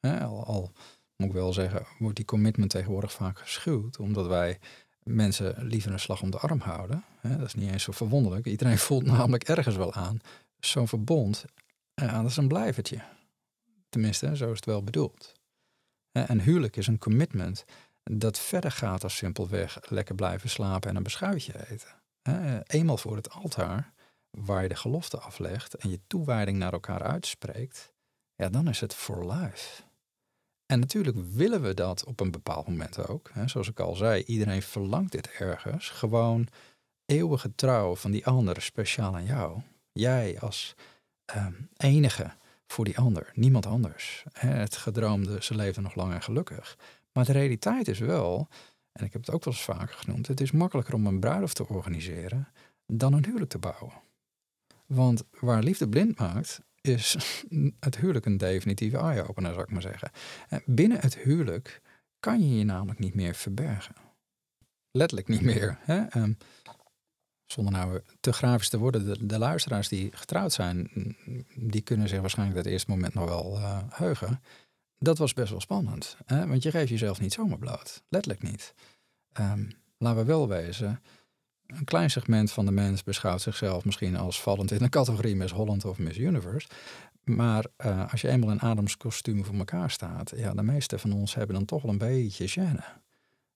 al, 0.00 0.44
al, 0.44 0.72
moet 1.16 1.28
ik 1.28 1.34
wel 1.34 1.52
zeggen, 1.52 1.86
wordt 1.98 2.16
die 2.16 2.24
commitment 2.24 2.70
tegenwoordig 2.70 3.12
vaak 3.12 3.38
geschuwd, 3.38 3.98
omdat 3.98 4.26
wij 4.26 4.58
mensen 5.02 5.66
liever 5.66 5.92
een 5.92 6.00
slag 6.00 6.22
om 6.22 6.30
de 6.30 6.38
arm 6.38 6.60
houden. 6.60 7.04
dat 7.22 7.40
is 7.40 7.54
niet 7.54 7.70
eens 7.70 7.82
zo 7.82 7.92
verwonderlijk. 7.92 8.46
Iedereen 8.46 8.78
voelt 8.88 9.06
namelijk 9.06 9.44
ergens 9.44 9.76
wel 9.76 9.92
aan. 9.92 10.18
Zo'n 10.58 10.88
verbond, 10.88 11.44
ja, 11.94 12.22
dat 12.22 12.30
is 12.30 12.36
een 12.36 12.48
blijvertje. 12.48 13.00
Tenminste, 13.88 14.36
zo 14.36 14.50
is 14.50 14.56
het 14.56 14.64
wel 14.64 14.82
bedoeld. 14.82 15.32
Een 16.12 16.40
huwelijk 16.40 16.76
is 16.76 16.86
een 16.86 16.98
commitment 16.98 17.64
dat 18.02 18.38
verder 18.38 18.70
gaat 18.70 19.02
als 19.02 19.16
simpelweg 19.16 19.90
lekker 19.90 20.14
blijven 20.14 20.50
slapen 20.50 20.90
en 20.90 20.96
een 20.96 21.02
beschuitje 21.02 21.70
eten. 21.70 21.88
Eenmaal 22.66 22.96
voor 22.96 23.16
het 23.16 23.30
altaar 23.30 23.92
waar 24.30 24.62
je 24.62 24.68
de 24.68 24.76
gelofte 24.76 25.18
aflegt 25.18 25.74
en 25.74 25.90
je 25.90 26.00
toewijding 26.06 26.58
naar 26.58 26.72
elkaar 26.72 27.02
uitspreekt, 27.02 27.92
ja, 28.34 28.48
dan 28.48 28.68
is 28.68 28.80
het 28.80 28.94
for 28.94 29.32
life. 29.32 29.82
En 30.66 30.80
natuurlijk 30.80 31.16
willen 31.16 31.62
we 31.62 31.74
dat 31.74 32.04
op 32.04 32.20
een 32.20 32.30
bepaald 32.30 32.68
moment 32.68 33.08
ook. 33.08 33.30
Hè. 33.32 33.48
Zoals 33.48 33.68
ik 33.68 33.80
al 33.80 33.94
zei, 33.94 34.22
iedereen 34.22 34.62
verlangt 34.62 35.12
dit 35.12 35.30
ergens. 35.30 35.88
Gewoon 35.88 36.48
eeuwige 37.04 37.54
trouw 37.54 37.96
van 37.96 38.10
die 38.10 38.26
andere 38.26 38.60
speciaal 38.60 39.14
aan 39.14 39.24
jou. 39.24 39.60
Jij 39.92 40.40
als 40.40 40.74
ehm, 41.24 41.52
enige 41.76 42.30
voor 42.66 42.84
die 42.84 42.98
ander, 42.98 43.30
niemand 43.34 43.66
anders. 43.66 44.24
Het 44.32 44.76
gedroomde, 44.76 45.42
ze 45.42 45.54
leefden 45.54 45.82
nog 45.82 45.94
lang 45.94 46.12
en 46.12 46.22
gelukkig. 46.22 46.78
Maar 47.12 47.24
de 47.24 47.32
realiteit 47.32 47.88
is 47.88 47.98
wel, 47.98 48.48
en 48.92 49.04
ik 49.04 49.12
heb 49.12 49.20
het 49.26 49.34
ook 49.34 49.44
wel 49.44 49.54
eens 49.54 49.62
vaker 49.62 49.94
genoemd, 49.94 50.26
het 50.26 50.40
is 50.40 50.50
makkelijker 50.50 50.94
om 50.94 51.06
een 51.06 51.20
bruiloft 51.20 51.56
te 51.56 51.68
organiseren 51.68 52.48
dan 52.86 53.12
een 53.12 53.24
huwelijk 53.24 53.50
te 53.50 53.58
bouwen. 53.58 53.92
Want 54.88 55.22
waar 55.40 55.62
liefde 55.62 55.88
blind 55.88 56.18
maakt, 56.18 56.60
is 56.80 57.16
het 57.80 57.96
huwelijk 57.96 58.26
een 58.26 58.36
definitieve 58.36 58.98
eye-opener, 58.98 59.52
zou 59.52 59.62
ik 59.62 59.70
maar 59.70 59.82
zeggen. 59.82 60.10
Binnen 60.64 61.00
het 61.00 61.18
huwelijk 61.18 61.80
kan 62.20 62.48
je 62.48 62.58
je 62.58 62.64
namelijk 62.64 62.98
niet 62.98 63.14
meer 63.14 63.34
verbergen. 63.34 63.94
Letterlijk 64.90 65.28
niet 65.28 65.40
meer. 65.40 65.78
Hè? 65.80 66.04
Ehm, 66.04 66.32
zonder 67.46 67.72
nou 67.72 68.00
te 68.20 68.32
grafisch 68.32 68.68
te 68.68 68.78
worden, 68.78 69.28
de, 69.28 69.38
luisteraars 69.38 69.88
die 69.88 70.16
getrouwd 70.16 70.52
zijn, 70.52 70.90
die 71.54 71.80
kunnen 71.80 72.08
zich 72.08 72.20
waarschijnlijk 72.20 72.62
dat 72.62 72.72
eerste 72.72 72.90
moment 72.90 73.14
nog 73.14 73.24
wel 73.24 73.56
uh, 73.56 73.78
heugen. 73.88 74.42
Dat 74.98 75.18
was 75.18 75.32
best 75.32 75.50
wel 75.50 75.60
spannend. 75.60 76.16
Hè? 76.24 76.46
Want 76.46 76.62
je 76.62 76.70
geeft 76.70 76.88
jezelf 76.88 77.20
niet 77.20 77.32
zomaar 77.32 77.58
bloot. 77.58 78.02
Letterlijk 78.08 78.42
niet. 78.42 78.74
Um, 79.40 79.70
laten 79.98 80.18
we 80.18 80.24
wel 80.24 80.48
wezen, 80.48 81.02
een 81.68 81.84
klein 81.84 82.10
segment 82.10 82.52
van 82.52 82.64
de 82.66 82.72
mens 82.72 83.02
beschouwt 83.02 83.42
zichzelf 83.42 83.84
misschien 83.84 84.16
als 84.16 84.42
vallend 84.42 84.70
in 84.70 84.82
een 84.82 84.90
categorie 84.90 85.36
Miss 85.36 85.52
Holland 85.52 85.84
of 85.84 85.98
Miss 85.98 86.18
Universe. 86.18 86.68
Maar 87.24 87.66
uh, 87.86 88.12
als 88.12 88.20
je 88.20 88.28
eenmaal 88.28 88.50
in 88.50 88.60
Adams 88.60 88.96
kostuum 88.96 89.44
voor 89.44 89.54
elkaar 89.54 89.90
staat, 89.90 90.32
ja, 90.36 90.54
de 90.54 90.62
meeste 90.62 90.98
van 90.98 91.12
ons 91.12 91.34
hebben 91.34 91.54
dan 91.54 91.64
toch 91.64 91.82
wel 91.82 91.90
een 91.90 91.98
beetje 91.98 92.48
gêne. 92.48 92.84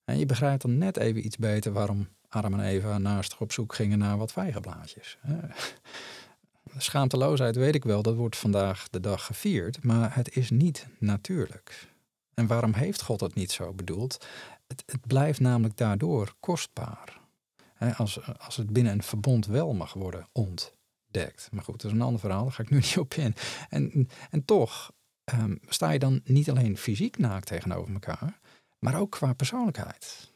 En 0.04 0.18
je 0.18 0.26
begrijpt 0.26 0.62
dan 0.62 0.78
net 0.78 0.96
even 0.96 1.26
iets 1.26 1.36
beter 1.36 1.72
waarom 1.72 2.08
Adam 2.28 2.52
en 2.52 2.60
Eva 2.60 2.98
naast 2.98 3.36
op 3.38 3.52
zoek 3.52 3.74
gingen 3.74 3.98
naar 3.98 4.18
wat 4.18 4.32
vijgenblaadjes. 4.32 5.18
Schaamteloosheid 6.76 7.56
weet 7.56 7.74
ik 7.74 7.84
wel, 7.84 8.02
dat 8.02 8.14
wordt 8.14 8.36
vandaag 8.36 8.88
de 8.88 9.00
dag 9.00 9.26
gevierd, 9.26 9.82
maar 9.82 10.14
het 10.14 10.36
is 10.36 10.50
niet 10.50 10.86
natuurlijk. 10.98 11.88
En 12.34 12.46
waarom 12.46 12.72
heeft 12.72 13.02
God 13.02 13.20
het 13.20 13.34
niet 13.34 13.52
zo 13.52 13.72
bedoeld? 13.72 14.26
Het, 14.66 14.82
het 14.86 15.06
blijft 15.06 15.40
namelijk 15.40 15.76
daardoor 15.76 16.34
kostbaar. 16.40 17.21
Als, 17.96 18.38
als 18.38 18.56
het 18.56 18.72
binnen 18.72 18.92
een 18.92 19.02
verbond 19.02 19.46
wel 19.46 19.74
mag 19.74 19.92
worden 19.92 20.28
ontdekt. 20.32 21.48
Maar 21.52 21.64
goed, 21.64 21.82
dat 21.82 21.90
is 21.90 21.96
een 21.96 22.04
ander 22.04 22.20
verhaal, 22.20 22.42
daar 22.42 22.52
ga 22.52 22.62
ik 22.62 22.70
nu 22.70 22.76
niet 22.86 22.98
op 22.98 23.14
in. 23.14 23.34
En, 23.68 24.08
en 24.30 24.44
toch 24.44 24.92
ehm, 25.24 25.56
sta 25.68 25.90
je 25.90 25.98
dan 25.98 26.20
niet 26.24 26.50
alleen 26.50 26.76
fysiek 26.76 27.18
naakt 27.18 27.46
tegenover 27.46 27.92
elkaar, 27.92 28.38
maar 28.78 29.00
ook 29.00 29.10
qua 29.10 29.32
persoonlijkheid. 29.32 30.32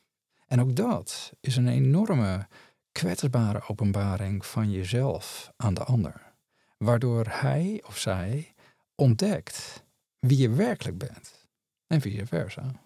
En 0.47 0.61
ook 0.61 0.77
dat 0.77 1.33
is 1.41 1.57
een 1.57 1.69
enorme 1.69 2.47
kwetsbare 2.93 3.69
openbaring 3.69 4.47
van 4.47 4.71
jezelf 4.71 5.53
aan 5.57 5.75
de 5.75 5.85
ander. 5.85 6.35
Waardoor 6.79 7.27
hij 7.29 7.83
of 7.87 7.99
zij 7.99 8.55
ontdekt 8.95 9.85
wie 10.19 10.39
je 10.39 10.51
werkelijk 10.51 10.99
bent. 10.99 11.49
En 11.87 12.01
vice 12.01 12.27
versa. 12.27 12.86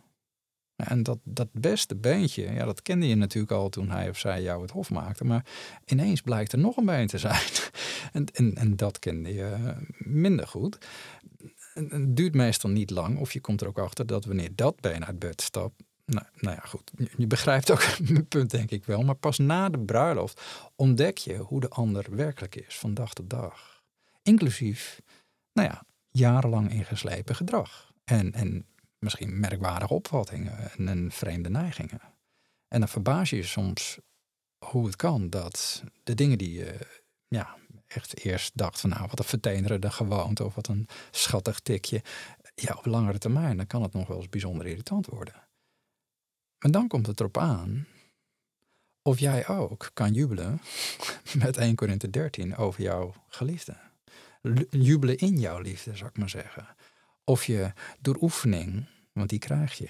En 0.85 1.03
dat, 1.03 1.19
dat 1.23 1.49
beste 1.53 1.97
beentje, 1.97 2.53
ja, 2.53 2.65
dat 2.65 2.83
kende 2.83 3.09
je 3.09 3.15
natuurlijk 3.15 3.53
al 3.53 3.69
toen 3.69 3.91
hij 3.91 4.09
of 4.09 4.19
zij 4.19 4.43
jou 4.43 4.63
het 4.63 4.71
hof 4.71 4.91
maakte. 4.91 5.25
Maar 5.25 5.45
ineens 5.85 6.21
blijkt 6.21 6.53
er 6.53 6.59
nog 6.59 6.77
een 6.77 6.87
been 6.87 7.07
te 7.07 7.19
zijn. 7.19 7.43
en, 8.13 8.27
en, 8.33 8.55
en 8.55 8.77
dat 8.77 8.99
kende 8.99 9.35
je 9.35 9.75
minder 9.99 10.47
goed. 10.47 10.79
het 11.75 12.17
duurt 12.17 12.35
meestal 12.35 12.71
niet 12.71 12.91
lang, 12.91 13.19
of 13.19 13.33
je 13.33 13.41
komt 13.41 13.61
er 13.61 13.69
ook 13.69 13.79
achter 13.79 14.07
dat 14.07 14.25
wanneer 14.25 14.51
dat 14.55 14.81
been 14.81 15.05
uit 15.05 15.19
bed 15.19 15.41
stapt, 15.41 15.83
nou, 16.11 16.27
nou 16.35 16.57
ja, 16.57 16.63
goed. 16.63 16.91
Je 17.17 17.27
begrijpt 17.27 17.71
ook 17.71 17.99
mijn 18.09 18.29
punt, 18.29 18.51
denk 18.51 18.71
ik 18.71 18.85
wel. 18.85 19.03
Maar 19.03 19.15
pas 19.15 19.39
na 19.39 19.69
de 19.69 19.79
bruiloft 19.79 20.41
ontdek 20.77 21.19
je 21.19 21.37
hoe 21.37 21.61
de 21.61 21.69
ander 21.69 22.07
werkelijk 22.11 22.57
is, 22.57 22.79
van 22.79 22.95
dag 22.95 23.13
tot 23.13 23.31
dag. 23.31 23.83
Inclusief, 24.23 25.01
nou 25.53 25.69
ja, 25.69 25.83
jarenlang 26.11 26.71
ingeslepen 26.71 27.37
gedrag. 27.37 27.93
En, 28.05 28.33
en 28.33 28.67
misschien 29.01 29.41
merkwaardige 29.41 29.95
opvattingen 29.95 30.71
en, 30.77 31.11
vreemde 31.13 31.51
neigingen. 31.51 32.01
En 32.69 32.79
dan 32.79 32.89
verbaas 32.89 33.31
je 33.31 33.37
je 33.37 33.43
soms 33.43 33.99
hoe 34.65 34.87
het 34.87 34.97
kan 34.97 35.31
dat 35.31 35.85
de 36.03 36.15
dingen 36.15 36.39
die 36.39 36.53
je 36.53 37.01
ja, 37.29 37.57
echt 37.87 38.25
eerst 38.25 38.57
dacht 38.57 38.81
van 38.81 38.91
nou 38.91 39.07
wat 39.07 39.19
een 39.19 39.25
vertenerende 39.25 39.91
gewoonte 39.91 40.45
of 40.45 40.55
wat 40.55 40.69
een 40.69 40.89
schattig 41.11 41.61
tikje. 41.61 42.03
Ja, 42.55 42.75
op 42.75 42.87
langere 42.87 43.19
termijn 43.19 43.57
dan 43.57 43.67
kan 43.67 43.83
het 43.83 43.93
nog 43.93 44.07
wel 44.07 44.17
eens 44.17 44.29
bijzonder 44.29 44.67
irritant 44.67 45.07
worden. 45.07 45.49
En 46.59 46.71
dan 46.71 46.89
komt 46.89 47.07
het 47.07 47.21
erop 47.21 47.39
aan 47.39 47.87
of 49.03 49.19
jij 49.19 49.49
ook 49.49 49.91
kan 49.95 50.13
jubelen 50.13 50.61
met 51.43 51.57
1 51.57 51.75
Korinthe 51.75 52.11
13 52.11 52.57
over 52.57 52.83
jouw 52.83 53.15
geliefde. 53.29 53.77
Jubelen 54.71 55.19
in 55.19 55.39
jouw 55.39 55.59
liefde, 55.59 55.97
zou 55.97 56.11
ik 56.11 56.19
maar 56.19 56.31
zeggen. 56.31 56.69
Of 57.31 57.45
je 57.45 57.73
door 58.01 58.17
oefening, 58.21 58.87
want 59.13 59.29
die 59.29 59.39
krijg 59.39 59.79
je, 59.79 59.89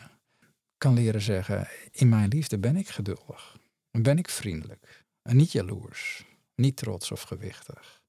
kan 0.78 0.94
leren 0.94 1.20
zeggen: 1.20 1.68
In 1.90 2.08
mijn 2.08 2.28
liefde 2.28 2.58
ben 2.58 2.76
ik 2.76 2.88
geduldig, 2.88 3.56
ben 3.90 4.18
ik 4.18 4.28
vriendelijk 4.28 5.04
en 5.22 5.36
niet 5.36 5.52
jaloers, 5.52 6.24
niet 6.54 6.76
trots 6.76 7.10
of 7.10 7.22
gewichtig. 7.22 8.02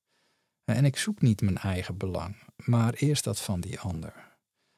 En 0.64 0.86
ik 0.86 0.98
zoek 0.98 1.22
niet 1.22 1.42
mijn 1.42 1.58
eigen 1.58 1.98
belang, 1.98 2.36
maar 2.56 2.94
eerst 2.94 3.24
dat 3.24 3.40
van 3.40 3.62
die 3.62 3.80
ander. 3.80 4.14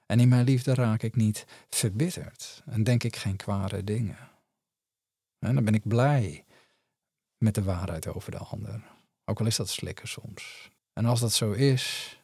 En 0.06 0.20
in 0.20 0.30
mijn 0.30 0.46
liefde 0.46 0.74
raak 0.74 1.04
ik 1.04 1.16
niet 1.16 1.46
verbitterd 1.70 2.64
en 2.66 2.84
denk 2.84 3.04
ik 3.04 3.16
geen 3.16 3.36
kwade 3.36 3.84
dingen. 3.84 4.30
En 5.40 5.56
dan 5.56 5.66
ben 5.66 5.74
ik 5.74 5.88
blij 5.88 6.46
met 7.38 7.56
de 7.56 7.64
waarheid 7.64 8.08
over 8.08 8.32
de 8.32 8.38
ander. 8.38 8.84
Ook 9.26 9.40
al 9.40 9.46
is 9.46 9.56
dat 9.56 9.70
slikken 9.70 10.08
soms. 10.08 10.70
En 10.94 11.06
als 11.06 11.20
dat 11.20 11.34
zo 11.34 11.52
is, 11.52 12.18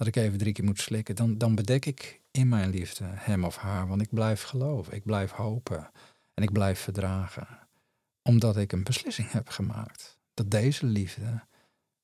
dat 0.00 0.08
ik 0.08 0.16
even 0.16 0.38
drie 0.38 0.52
keer 0.52 0.64
moet 0.64 0.80
slikken, 0.80 1.16
dan, 1.16 1.38
dan 1.38 1.54
bedek 1.54 1.86
ik 1.86 2.20
in 2.30 2.48
mijn 2.48 2.70
liefde 2.70 3.04
hem 3.06 3.44
of 3.44 3.56
haar. 3.56 3.88
Want 3.88 4.02
ik 4.02 4.08
blijf 4.10 4.42
geloven, 4.42 4.92
ik 4.92 5.04
blijf 5.04 5.30
hopen 5.30 5.90
en 6.34 6.42
ik 6.42 6.52
blijf 6.52 6.80
verdragen. 6.80 7.46
Omdat 8.22 8.56
ik 8.56 8.72
een 8.72 8.84
beslissing 8.84 9.30
heb 9.30 9.48
gemaakt 9.48 10.18
dat 10.34 10.50
deze 10.50 10.86
liefde 10.86 11.44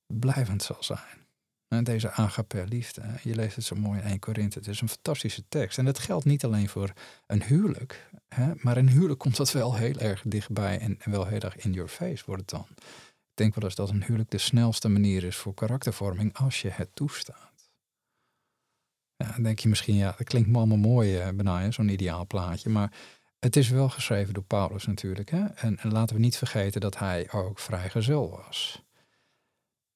blijvend 0.06 0.62
zal 0.62 0.82
zijn. 0.82 1.84
Deze 1.84 2.10
agape 2.10 2.64
liefde. 2.68 3.02
Je 3.22 3.34
leest 3.34 3.56
het 3.56 3.64
zo 3.64 3.76
mooi 3.76 4.00
in 4.00 4.06
1 4.06 4.18
Korinthe. 4.18 4.58
Het 4.58 4.68
is 4.68 4.80
een 4.80 4.88
fantastische 4.88 5.44
tekst. 5.48 5.78
En 5.78 5.84
dat 5.84 5.98
geldt 5.98 6.24
niet 6.24 6.44
alleen 6.44 6.68
voor 6.68 6.92
een 7.26 7.42
huwelijk. 7.42 8.10
Hè, 8.28 8.52
maar 8.56 8.76
een 8.76 8.88
huwelijk 8.88 9.18
komt 9.18 9.36
dat 9.36 9.52
wel 9.52 9.74
heel 9.74 9.98
erg 9.98 10.22
dichtbij 10.26 10.78
en, 10.78 10.98
wel 11.04 11.26
heel 11.26 11.40
erg 11.40 11.56
in 11.56 11.72
your 11.72 11.88
face 11.88 12.24
wordt 12.26 12.40
het 12.40 12.50
dan. 12.50 12.66
Ik 12.70 13.42
denk 13.42 13.54
wel 13.54 13.64
eens 13.64 13.74
dat 13.74 13.90
een 13.90 14.04
huwelijk 14.04 14.30
de 14.30 14.38
snelste 14.38 14.88
manier 14.88 15.24
is 15.24 15.36
voor 15.36 15.54
karaktervorming 15.54 16.36
als 16.36 16.62
je 16.62 16.68
het 16.68 16.88
toestaat. 16.94 17.45
Ja, 19.16 19.32
dan 19.32 19.42
denk 19.42 19.58
je 19.58 19.68
misschien, 19.68 19.94
ja, 19.94 20.14
dat 20.18 20.26
klinkt 20.26 20.56
allemaal 20.56 20.76
mooi, 20.76 21.18
eh, 21.18 21.70
zo'n 21.70 21.88
ideaal 21.88 22.26
plaatje. 22.26 22.70
Maar 22.70 22.92
het 23.38 23.56
is 23.56 23.68
wel 23.68 23.88
geschreven 23.88 24.34
door 24.34 24.44
Paulus 24.44 24.86
natuurlijk. 24.86 25.30
Hè? 25.30 25.44
En, 25.46 25.78
en 25.78 25.92
laten 25.92 26.16
we 26.16 26.22
niet 26.22 26.36
vergeten 26.36 26.80
dat 26.80 26.98
hij 26.98 27.32
ook 27.32 27.58
vrijgezel 27.58 28.30
was. 28.30 28.84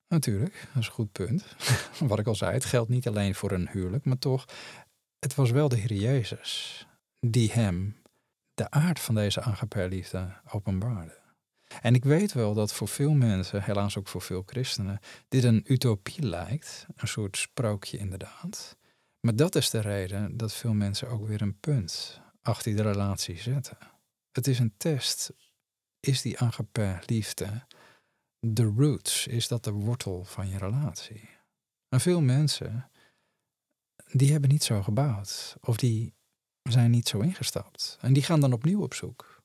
Natuurlijk, 0.09 0.55
dat 0.73 0.83
is 0.83 0.87
een 0.87 0.93
goed 0.93 1.13
punt. 1.13 1.45
Wat 2.09 2.19
ik 2.19 2.27
al 2.27 2.35
zei, 2.35 2.53
het 2.53 2.65
geldt 2.65 2.91
niet 2.91 3.09
alleen 3.09 3.35
voor 3.35 3.53
een 3.53 3.69
huwelijk, 3.69 4.05
maar 4.05 4.19
toch, 4.19 4.45
het 5.19 5.35
was 5.35 5.51
wel 5.51 5.69
de 5.69 5.77
Heer 5.77 5.93
Jezus 5.93 6.87
die 7.21 7.53
hem 7.53 7.97
de 8.55 8.71
aard 8.71 9.01
van 9.01 9.15
deze 9.15 9.41
agape-liefde 9.41 10.33
openbaarde. 10.51 11.19
En 11.81 11.95
ik 11.95 12.05
weet 12.05 12.33
wel 12.33 12.55
dat 12.55 12.73
voor 12.73 12.89
veel 12.89 13.13
mensen, 13.13 13.63
helaas 13.63 13.99
ook 13.99 14.09
voor 14.09 14.23
veel 14.23 14.43
christenen, 14.47 15.01
dit 15.29 15.45
een 15.45 15.65
utopie 15.67 16.27
lijkt, 16.27 16.87
een 16.97 17.09
soort 17.09 17.37
sprookje 17.37 17.99
inderdaad. 17.99 18.77
Maar 19.21 19.37
dat 19.37 19.55
is 19.55 19.71
de 19.71 19.81
reden 19.81 20.37
dat 20.37 20.53
veel 20.53 20.75
mensen 20.75 21.09
ook 21.09 21.27
weer 21.27 21.43
een 21.43 21.61
punt 21.61 22.21
achter 22.43 22.77
de 22.77 22.83
relatie 22.83 23.39
zetten. 23.39 23.79
Het 24.33 24.47
is 24.47 24.59
een 24.59 24.75
test. 24.77 25.33
Is 26.01 26.23
die 26.23 26.39
agape-liefde 26.39 27.67
de 28.41 28.65
roots, 28.65 29.27
is 29.27 29.49
dat 29.49 29.65
de 29.65 29.71
wortel 29.71 30.25
van 30.25 30.49
je 30.49 30.59
relatie. 30.59 31.29
En 31.89 32.01
veel 32.01 32.21
mensen, 32.21 32.91
die 34.13 34.33
hebben 34.33 34.51
niet 34.51 34.65
zo 34.65 34.83
gebouwd. 34.83 35.57
Of 35.61 35.77
die 35.77 36.15
zijn 36.63 36.91
niet 36.91 37.09
zo 37.09 37.19
ingestapt. 37.19 37.99
En 38.01 38.13
die 38.13 38.23
gaan 38.23 38.41
dan 38.41 38.53
opnieuw 38.53 38.83
op 38.83 38.95
zoek. 38.95 39.43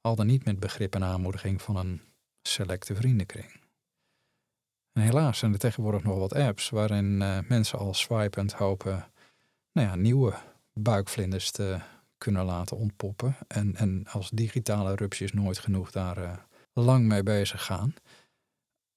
Al 0.00 0.14
dan 0.14 0.26
niet 0.26 0.44
met 0.44 0.60
begrip 0.60 0.94
en 0.94 1.04
aanmoediging 1.04 1.62
van 1.62 1.76
een 1.76 2.02
selecte 2.42 2.94
vriendenkring. 2.94 3.63
Helaas 5.00 5.38
zijn 5.38 5.52
er 5.52 5.58
tegenwoordig 5.58 6.02
nog 6.02 6.18
wat 6.18 6.34
apps 6.34 6.70
waarin 6.70 7.20
uh, 7.20 7.38
mensen 7.48 7.78
al 7.78 7.94
swipend 7.94 8.52
hopen 8.52 9.06
nou 9.72 9.88
ja, 9.88 9.94
nieuwe 9.94 10.34
buikvlinders 10.72 11.50
te 11.50 11.78
kunnen 12.18 12.44
laten 12.44 12.76
ontpoppen. 12.76 13.36
En, 13.48 13.76
en 13.76 14.06
als 14.10 14.30
digitale 14.30 14.94
rupsjes 14.94 15.32
nooit 15.32 15.58
genoeg 15.58 15.90
daar 15.90 16.18
uh, 16.18 16.32
lang 16.72 17.06
mee 17.06 17.22
bezig 17.22 17.64
gaan. 17.64 17.94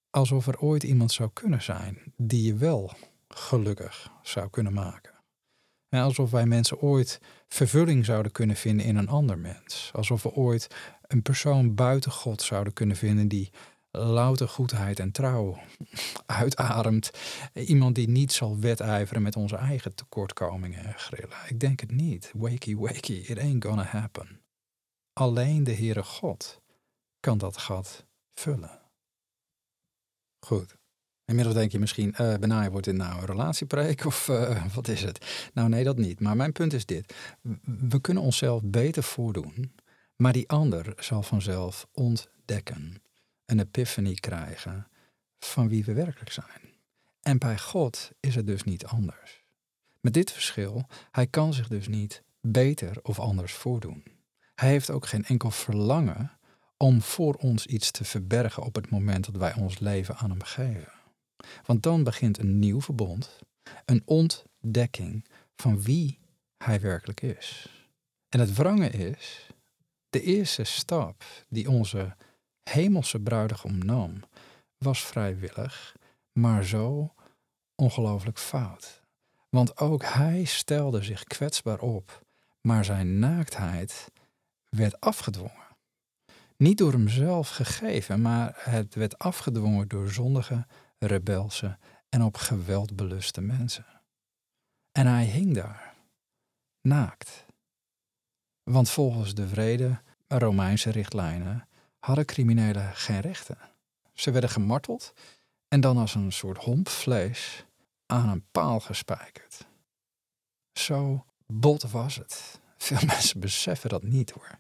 Alsof 0.10 0.48
er 0.48 0.60
ooit 0.60 0.84
iemand 0.84 1.12
zou 1.12 1.30
kunnen 1.34 1.62
zijn 1.62 2.14
die 2.16 2.44
je 2.44 2.56
wel 2.56 2.94
gelukkig 3.28 4.12
zou 4.22 4.50
kunnen 4.50 4.74
maken. 4.74 5.14
En 5.90 6.02
alsof 6.02 6.32
wij 6.32 6.46
mensen 6.46 6.82
ooit 6.82 7.22
vervulling 7.48 8.06
zouden 8.06 8.32
kunnen 8.32 8.56
vinden 8.56 8.86
in 8.86 8.96
een 8.96 9.10
ander 9.10 9.38
mens. 9.38 9.92
Alsof 9.94 10.24
we 10.24 10.32
ooit 10.32 10.68
een 11.02 11.22
persoon 11.22 11.76
buiten 11.76 12.12
God 12.12 12.42
zouden 12.42 12.74
kunnen 12.74 12.96
vinden 12.96 13.28
die 13.28 13.52
louter 13.92 14.48
goedheid 14.48 15.00
en 15.00 15.12
trouw 15.12 15.60
uitademt. 16.26 17.12
Iemand 17.54 17.96
die 17.96 18.10
niet 18.10 18.32
zal 18.32 18.60
wedijveren 18.60 19.22
met 19.22 19.36
onze 19.36 19.56
eigen 19.56 19.96
tekortkomingen 19.96 20.86
en 20.86 20.94
grillen. 20.94 21.38
Ik 21.48 21.60
denk 21.60 21.80
het 21.80 21.92
niet. 21.92 22.32
Wakey, 22.36 22.76
wakey, 22.76 23.16
it 23.16 23.40
ain't 23.40 23.66
gonna 23.66 23.84
happen. 23.84 24.42
Alleen 25.14 25.64
de 25.64 25.74
Heere 25.74 26.04
God 26.04 26.62
kan 27.20 27.38
dat 27.38 27.58
gat 27.58 28.06
vullen. 28.34 28.82
Goed. 30.40 30.76
Inmiddels 31.26 31.56
denk 31.56 31.72
je 31.72 31.80
misschien, 31.80 32.16
uh, 32.22 32.66
wordt 32.66 32.86
dit 32.86 32.96
nou 32.96 33.20
een 33.20 33.26
relatiepreek 33.26 34.06
of 34.06 34.28
uh, 34.28 34.66
wat 34.74 34.88
is 34.88 35.04
het? 35.04 35.50
Nou 35.54 35.70
nee, 35.70 35.84
dat 35.84 35.98
niet. 35.98 36.20
Maar 36.20 36.36
mijn 36.36 36.52
punt 36.52 36.74
is 36.74 36.86
dit. 36.86 37.16
We 37.90 38.02
kunnen 38.02 38.24
onszelf 38.24 38.62
beter 38.64 39.04
voordoen, 39.04 39.76
maar 40.16 40.34
die 40.34 40.50
ander 40.50 40.94
zal 40.98 41.24
vanzelf 41.24 41.88
ontdekken. 41.92 43.02
Een 43.48 43.60
epiphany 43.60 44.14
krijgen 44.14 44.88
van 45.40 45.70
wie 45.70 45.86
we 45.86 45.94
werkelijk 45.94 46.32
zijn. 46.32 46.74
En 47.22 47.38
bij 47.38 47.58
God 47.58 48.12
is 48.20 48.36
het 48.36 48.48
dus 48.48 48.64
niet 48.64 48.86
anders. 48.86 49.44
Met 50.02 50.14
dit 50.14 50.32
verschil, 50.32 50.86
hij 51.12 51.28
kan 51.28 51.54
zich 51.54 51.68
dus 51.68 51.88
niet 51.88 52.24
beter 52.42 53.00
of 53.02 53.20
anders 53.20 53.54
voordoen. 53.54 54.04
Hij 54.56 54.70
heeft 54.70 54.90
ook 54.90 55.08
geen 55.08 55.26
enkel 55.26 55.52
verlangen 55.52 56.40
om 56.78 57.02
voor 57.02 57.34
ons 57.34 57.66
iets 57.66 57.92
te 57.92 58.06
verbergen 58.06 58.64
op 58.64 58.76
het 58.76 58.90
moment 58.90 59.26
dat 59.26 59.36
wij 59.36 59.54
ons 59.54 59.80
leven 59.80 60.16
aan 60.16 60.30
Hem 60.30 60.44
geven. 60.44 60.94
Want 61.66 61.84
dan 61.84 62.04
begint 62.04 62.38
een 62.38 62.60
nieuw 62.60 62.82
verbond, 62.82 63.40
een 63.86 64.02
ontdekking 64.06 65.26
van 65.56 65.82
wie 65.82 66.20
Hij 66.58 66.80
werkelijk 66.80 67.22
is. 67.22 67.70
En 68.30 68.40
het 68.40 68.54
wrange 68.54 68.90
is 68.90 69.48
De 70.10 70.22
eerste 70.22 70.64
stap 70.64 71.24
die 71.50 71.70
onze 71.70 72.16
hemelse 72.68 73.20
bruidegom 73.20 73.78
nam, 73.78 74.20
was 74.78 75.06
vrijwillig, 75.06 75.96
maar 76.32 76.64
zo 76.64 77.14
ongelooflijk 77.76 78.40
fout. 78.40 79.02
Want 79.50 79.78
ook 79.78 80.04
hij 80.04 80.44
stelde 80.44 81.04
zich 81.04 81.24
kwetsbaar 81.24 81.80
op, 81.80 82.26
maar 82.62 82.86
zijn 82.86 83.20
naaktheid 83.20 84.12
werd 84.70 85.00
afgedwongen. 85.00 85.68
Niet 86.58 86.78
door 86.78 86.92
hemzelf 86.92 87.50
gegeven, 87.50 88.22
maar 88.22 88.60
het 88.60 88.96
werd 88.96 89.18
afgedwongen 89.18 89.88
door 89.88 90.10
zondige, 90.10 90.66
rebelse 91.00 91.78
en 92.10 92.24
op 92.24 92.36
geweld 92.36 92.96
beluste 92.96 93.42
mensen. 93.42 93.86
En 94.92 95.08
hij 95.08 95.26
hing 95.26 95.54
daar, 95.54 95.96
naakt. 96.82 97.46
Want 98.64 98.90
volgens 98.90 99.34
de 99.34 99.48
vrede 99.48 100.02
Romeinse 100.28 100.90
richtlijnen 100.90 101.68
hadden 102.00 102.26
criminelen 102.26 102.96
geen 102.96 103.20
rechten. 103.20 103.58
Ze 104.14 104.32
werden 104.32 104.50
gemarteld 104.50 105.14
en 105.68 105.82
dan 105.82 105.98
als 105.98 106.16
een 106.16 106.32
soort 106.32 106.58
homp 106.58 106.90
vlees 106.90 107.66
aan 108.06 108.30
een 108.30 108.46
paal 108.52 108.80
gespijkerd. 108.80 109.68
Zo 110.74 111.26
bot 111.46 111.92
was 111.92 112.16
het. 112.16 112.60
Veel 112.78 113.08
mensen 113.14 113.40
beseffen 113.40 113.90
dat 113.90 114.04
niet 114.04 114.32
hoor. 114.32 114.60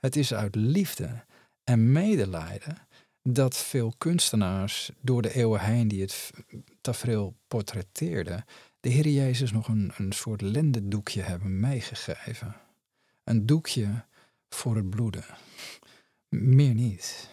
Het 0.00 0.16
is 0.16 0.34
uit 0.34 0.54
liefde 0.54 1.24
en 1.64 1.92
medelijden 1.92 2.88
dat 3.22 3.56
veel 3.56 3.94
kunstenaars 3.98 4.90
door 5.00 5.22
de 5.22 5.34
eeuwen 5.34 5.60
heen 5.60 5.88
die 5.88 6.00
het 6.00 6.30
tafereel 6.80 7.36
portretteerden, 7.48 8.44
de 8.80 8.88
Heer 8.88 9.08
Jezus 9.08 9.52
nog 9.52 9.68
een, 9.68 9.92
een 9.96 10.12
soort 10.12 10.40
lendendoekje 10.40 11.22
hebben 11.22 11.60
meegegeven. 11.60 12.56
Een 13.24 13.46
doekje 13.46 14.04
voor 14.48 14.76
het 14.76 14.90
bloeden. 14.90 15.24
Meer 16.36 16.74
niet. 16.74 17.28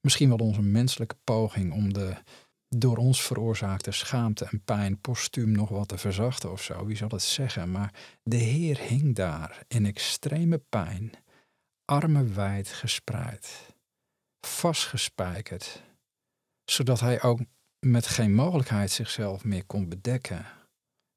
Misschien 0.00 0.28
wel 0.28 0.38
onze 0.38 0.62
menselijke 0.62 1.16
poging 1.24 1.72
om 1.72 1.92
de 1.92 2.16
door 2.68 2.96
ons 2.96 3.22
veroorzaakte 3.22 3.92
schaamte 3.92 4.44
en 4.44 4.62
pijn 4.64 5.00
postuum 5.00 5.50
nog 5.50 5.68
wat 5.68 5.88
te 5.88 5.98
verzachten 5.98 6.52
of 6.52 6.62
zo, 6.62 6.86
wie 6.86 6.96
zal 6.96 7.08
het 7.08 7.22
zeggen, 7.22 7.70
maar 7.70 8.18
de 8.22 8.36
Heer 8.36 8.78
hing 8.78 9.14
daar 9.14 9.64
in 9.68 9.86
extreme 9.86 10.58
pijn, 10.58 11.12
armen 11.84 12.34
wijd 12.34 12.68
gespreid, 12.68 13.74
vastgespijkerd, 14.46 15.82
zodat 16.64 17.00
hij 17.00 17.22
ook 17.22 17.40
met 17.86 18.06
geen 18.06 18.34
mogelijkheid 18.34 18.90
zichzelf 18.90 19.44
meer 19.44 19.66
kon 19.66 19.88
bedekken, 19.88 20.46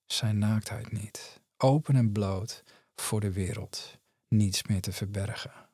zijn 0.05 0.37
naaktheid 0.37 0.91
niet, 0.91 1.41
open 1.57 1.95
en 1.95 2.11
bloot 2.11 2.63
voor 2.95 3.19
de 3.19 3.31
wereld, 3.31 3.97
niets 4.27 4.63
meer 4.63 4.81
te 4.81 4.91
verbergen. 4.91 5.69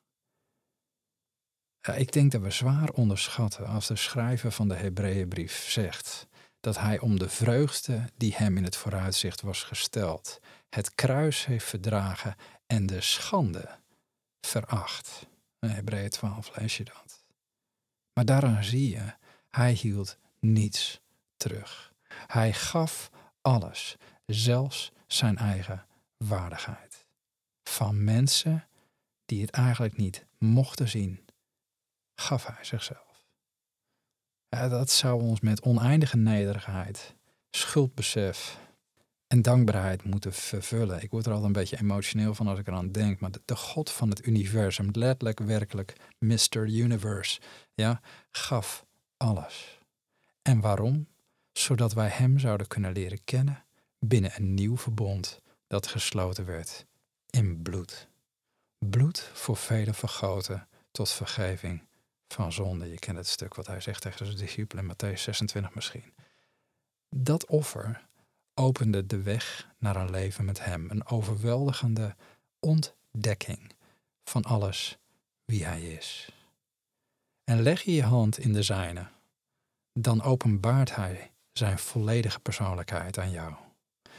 Ik 1.82 2.12
denk 2.12 2.32
dat 2.32 2.40
we 2.40 2.50
zwaar 2.50 2.88
onderschatten 2.90 3.66
als 3.66 3.86
de 3.86 3.96
schrijver 3.96 4.52
van 4.52 4.68
de 4.68 4.74
Hebreeënbrief 4.74 5.70
zegt 5.70 6.26
dat 6.60 6.78
hij 6.78 6.98
om 6.98 7.18
de 7.18 7.28
vreugde 7.28 8.04
die 8.16 8.34
hem 8.36 8.56
in 8.56 8.64
het 8.64 8.76
vooruitzicht 8.76 9.40
was 9.40 9.62
gesteld, 9.62 10.40
het 10.68 10.94
kruis 10.94 11.46
heeft 11.46 11.64
verdragen 11.64 12.36
en 12.66 12.86
de 12.86 13.00
schande 13.00 13.78
veracht. 14.40 15.26
Hebreeën 15.58 16.10
12 16.10 16.56
lees 16.56 16.76
je 16.76 16.84
dat. 16.84 17.24
Maar 18.12 18.24
daaraan 18.24 18.64
zie 18.64 18.90
je, 18.90 19.14
hij 19.50 19.72
hield 19.72 20.18
niets 20.38 21.00
terug. 21.36 21.92
Hij 22.26 22.52
gaf 22.52 23.10
alles, 23.42 23.96
zelfs 24.26 24.92
zijn 25.06 25.36
eigen 25.36 25.86
waardigheid. 26.16 27.06
Van 27.62 28.04
mensen 28.04 28.68
die 29.26 29.40
het 29.40 29.50
eigenlijk 29.50 29.96
niet 29.96 30.26
mochten 30.38 30.88
zien, 30.88 31.27
gaf 32.20 32.46
hij 32.46 32.64
zichzelf. 32.64 33.24
dat 34.48 34.90
zou 34.90 35.22
ons 35.22 35.40
met 35.40 35.62
oneindige 35.62 36.16
nederigheid, 36.16 37.14
schuldbesef 37.50 38.58
en 39.26 39.42
dankbaarheid 39.42 40.04
moeten 40.04 40.32
vervullen. 40.32 41.02
Ik 41.02 41.10
word 41.10 41.26
er 41.26 41.32
altijd 41.32 41.48
een 41.48 41.60
beetje 41.60 41.80
emotioneel 41.80 42.34
van 42.34 42.46
als 42.46 42.58
ik 42.58 42.66
eraan 42.66 42.92
denk, 42.92 43.20
maar 43.20 43.30
de, 43.30 43.42
de 43.44 43.56
God 43.56 43.90
van 43.90 44.08
het 44.08 44.26
universum, 44.26 44.88
letterlijk 44.92 45.40
werkelijk 45.40 45.96
Mr. 46.18 46.66
Universe, 46.66 47.40
ja, 47.74 48.00
gaf 48.30 48.86
alles. 49.16 49.78
En 50.42 50.60
waarom? 50.60 51.06
Zodat 51.52 51.92
wij 51.92 52.08
Hem 52.08 52.38
zouden 52.38 52.66
kunnen 52.66 52.92
leren 52.92 53.24
kennen 53.24 53.64
binnen 53.98 54.32
een 54.36 54.54
nieuw 54.54 54.76
verbond 54.76 55.40
dat 55.66 55.86
gesloten 55.86 56.44
werd 56.44 56.86
in 57.30 57.62
bloed. 57.62 58.08
Bloed 58.78 59.30
voor 59.34 59.56
velen 59.56 59.94
vergoten 59.94 60.68
tot 60.90 61.10
vergeving 61.10 61.87
van 62.28 62.52
zonde. 62.52 62.90
Je 62.90 62.98
kent 62.98 63.16
het 63.16 63.26
stuk 63.26 63.54
wat 63.54 63.66
hij 63.66 63.80
zegt 63.80 64.02
tegen 64.02 64.26
zijn 64.26 64.38
discipelen 64.38 64.84
in 64.84 64.94
Matthäus 64.94 65.20
26 65.20 65.74
misschien. 65.74 66.12
Dat 67.08 67.46
offer 67.46 68.06
opende 68.54 69.06
de 69.06 69.22
weg 69.22 69.68
naar 69.78 69.96
een 69.96 70.10
leven 70.10 70.44
met 70.44 70.64
Hem, 70.64 70.90
een 70.90 71.06
overweldigende 71.06 72.16
ontdekking 72.60 73.72
van 74.24 74.42
alles 74.42 74.98
wie 75.44 75.64
Hij 75.64 75.82
is. 75.82 76.32
En 77.44 77.62
leg 77.62 77.82
je 77.82 77.94
je 77.94 78.02
hand 78.02 78.38
in 78.38 78.52
de 78.52 78.62
zijne, 78.62 79.06
dan 79.92 80.22
openbaart 80.22 80.94
Hij 80.94 81.32
Zijn 81.52 81.78
volledige 81.78 82.40
persoonlijkheid 82.40 83.18
aan 83.18 83.30
jou. 83.30 83.54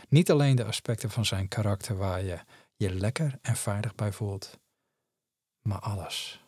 Niet 0.09 0.31
alleen 0.31 0.55
de 0.55 0.65
aspecten 0.65 1.09
van 1.09 1.25
Zijn 1.25 1.47
karakter 1.47 1.97
waar 1.97 2.23
je 2.23 2.39
je 2.75 2.93
lekker 2.93 3.39
en 3.41 3.55
veilig 3.55 3.95
bij 3.95 4.11
voelt, 4.11 4.59
maar 5.61 5.79
alles. 5.79 6.43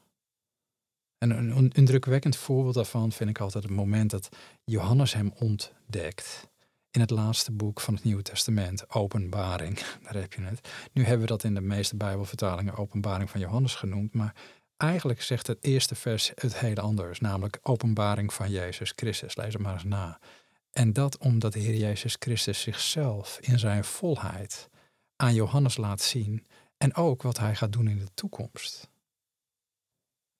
En 1.22 1.30
een 1.30 1.72
indrukwekkend 1.72 2.36
voorbeeld 2.36 2.76
daarvan 2.76 3.12
vind 3.12 3.30
ik 3.30 3.40
altijd 3.40 3.64
het 3.64 3.74
moment 3.74 4.12
dat 4.12 4.30
Johannes 4.64 5.14
hem 5.14 5.34
ontdekt 5.36 6.50
in 6.92 7.02
het 7.02 7.10
laatste 7.10 7.52
boek 7.52 7.82
van 7.82 7.94
het 7.94 8.04
Nieuwe 8.04 8.22
Testament, 8.22 8.94
Openbaring. 8.94 9.80
Daar 10.04 10.16
heb 10.16 10.34
je 10.34 10.42
het. 10.42 10.70
Nu 10.94 11.04
hebben 11.04 11.22
we 11.22 11.28
dat 11.28 11.44
in 11.44 11.54
de 11.54 11.62
meeste 11.62 11.96
Bijbelvertalingen 11.96 12.76
Openbaring 12.76 13.30
van 13.30 13.40
Johannes 13.40 13.76
genoemd, 13.76 14.14
maar 14.14 14.36
eigenlijk 14.78 15.22
zegt 15.22 15.48
het 15.48 15.58
eerste 15.62 15.96
vers 15.96 16.32
het 16.36 16.60
hele 16.60 16.82
anders, 16.82 17.20
namelijk 17.20 17.60
Openbaring 17.62 18.34
van 18.34 18.52
Jezus 18.52 18.94
Christus. 18.96 19.36
Lees 19.36 19.54
het 19.54 19.62
maar 19.62 19.74
eens 19.74 19.84
na. 19.84 20.20
En 20.72 20.94
dat 20.94 21.18
omdat 21.18 21.54
de 21.54 21.60
Heer 21.60 21.78
Jezus 21.78 22.16
Christus 22.20 22.62
zichzelf 22.62 23.38
in 23.42 23.60
zijn 23.60 23.84
volheid 23.84 24.70
aan 25.16 25.34
Johannes 25.34 25.78
laat 25.78 26.02
zien 26.02 26.46
en 26.78 26.96
ook 26.96 27.22
wat 27.22 27.40
hij 27.40 27.56
gaat 27.56 27.72
doen 27.72 27.88
in 27.88 27.98
de 27.98 28.14
toekomst. 28.14 28.91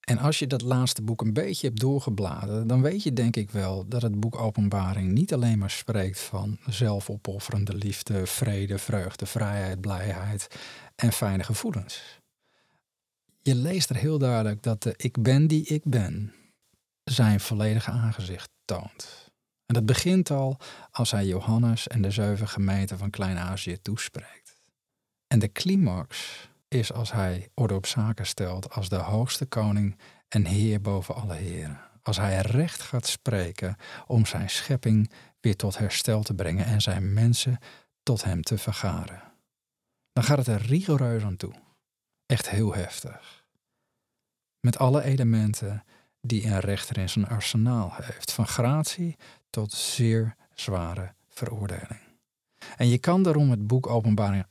En 0.02 0.18
als 0.18 0.38
je 0.38 0.46
dat 0.46 0.62
laatste 0.62 1.02
boek 1.02 1.20
een 1.20 1.32
beetje 1.32 1.66
hebt 1.66 1.80
doorgebladerd, 1.80 2.68
dan 2.68 2.82
weet 2.82 3.02
je 3.02 3.12
denk 3.12 3.36
ik 3.36 3.50
wel 3.50 3.88
dat 3.88 4.02
het 4.02 4.20
boek 4.20 4.36
Openbaring 4.36 5.12
niet 5.12 5.32
alleen 5.32 5.58
maar 5.58 5.70
spreekt 5.70 6.20
van 6.20 6.58
zelfopofferende 6.66 7.74
liefde, 7.74 8.26
vrede, 8.26 8.78
vreugde, 8.78 9.26
vrijheid, 9.26 9.80
blijheid 9.80 10.46
en 10.96 11.12
fijne 11.12 11.42
gevoelens. 11.42 12.20
Je 13.42 13.54
leest 13.54 13.90
er 13.90 13.96
heel 13.96 14.18
duidelijk 14.18 14.62
dat 14.62 14.82
de 14.82 14.94
ik 14.96 15.22
ben 15.22 15.46
die 15.46 15.66
ik 15.66 15.82
ben 15.84 16.34
zijn 17.04 17.40
volledige 17.40 17.90
aangezicht 17.90 18.50
toont. 18.64 19.30
En 19.66 19.74
dat 19.74 19.86
begint 19.86 20.30
al 20.30 20.58
als 20.90 21.10
hij 21.10 21.26
Johannes 21.26 21.88
en 21.88 22.02
de 22.02 22.10
zeven 22.10 22.48
gemeenten 22.48 22.98
van 22.98 23.10
Klein-Azië 23.10 23.78
toespreekt. 23.82 24.56
En 25.26 25.38
de 25.38 25.52
climax 25.52 26.38
is 26.72 26.92
als 26.92 27.12
hij 27.12 27.48
orde 27.54 27.74
op 27.74 27.86
zaken 27.86 28.26
stelt 28.26 28.70
als 28.70 28.88
de 28.88 28.96
hoogste 28.96 29.46
koning 29.46 29.98
en 30.28 30.44
heer 30.44 30.80
boven 30.80 31.14
alle 31.14 31.34
heren. 31.34 31.80
Als 32.02 32.16
hij 32.16 32.40
recht 32.40 32.82
gaat 32.82 33.06
spreken 33.06 33.76
om 34.06 34.26
zijn 34.26 34.50
schepping 34.50 35.12
weer 35.40 35.56
tot 35.56 35.78
herstel 35.78 36.22
te 36.22 36.34
brengen 36.34 36.64
en 36.64 36.80
zijn 36.80 37.12
mensen 37.12 37.58
tot 38.02 38.24
hem 38.24 38.42
te 38.42 38.58
vergaren. 38.58 39.22
Dan 40.12 40.24
gaat 40.24 40.38
het 40.38 40.46
er 40.46 40.62
rigoureus 40.62 41.22
aan 41.22 41.36
toe. 41.36 41.52
Echt 42.26 42.50
heel 42.50 42.74
heftig. 42.74 43.44
Met 44.60 44.78
alle 44.78 45.02
elementen 45.02 45.84
die 46.20 46.46
een 46.46 46.60
rechter 46.60 46.98
in 46.98 47.08
zijn 47.08 47.28
arsenaal 47.28 47.94
heeft, 47.94 48.32
van 48.32 48.46
gratie 48.46 49.16
tot 49.50 49.72
zeer 49.72 50.36
zware 50.54 51.14
veroordeling. 51.28 52.00
En 52.76 52.88
je 52.88 52.98
kan 52.98 53.22
daarom 53.22 53.50
het 53.50 53.66
boek 53.66 53.86
Openbaring 53.86 54.44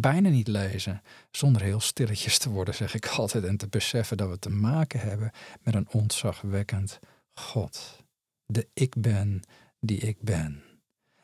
bijna 0.00 0.28
niet 0.28 0.48
lezen 0.48 1.02
zonder 1.30 1.62
heel 1.62 1.80
stilletjes 1.80 2.38
te 2.38 2.50
worden, 2.50 2.74
zeg 2.74 2.94
ik 2.94 3.06
altijd, 3.18 3.44
en 3.44 3.56
te 3.56 3.68
beseffen 3.68 4.16
dat 4.16 4.28
we 4.28 4.38
te 4.38 4.50
maken 4.50 5.00
hebben 5.00 5.32
met 5.62 5.74
een 5.74 5.88
ontzagwekkend 5.90 6.98
God. 7.34 8.04
De 8.46 8.68
ik 8.72 8.94
ben 8.98 9.42
die 9.80 9.98
ik 9.98 10.20
ben. 10.20 10.62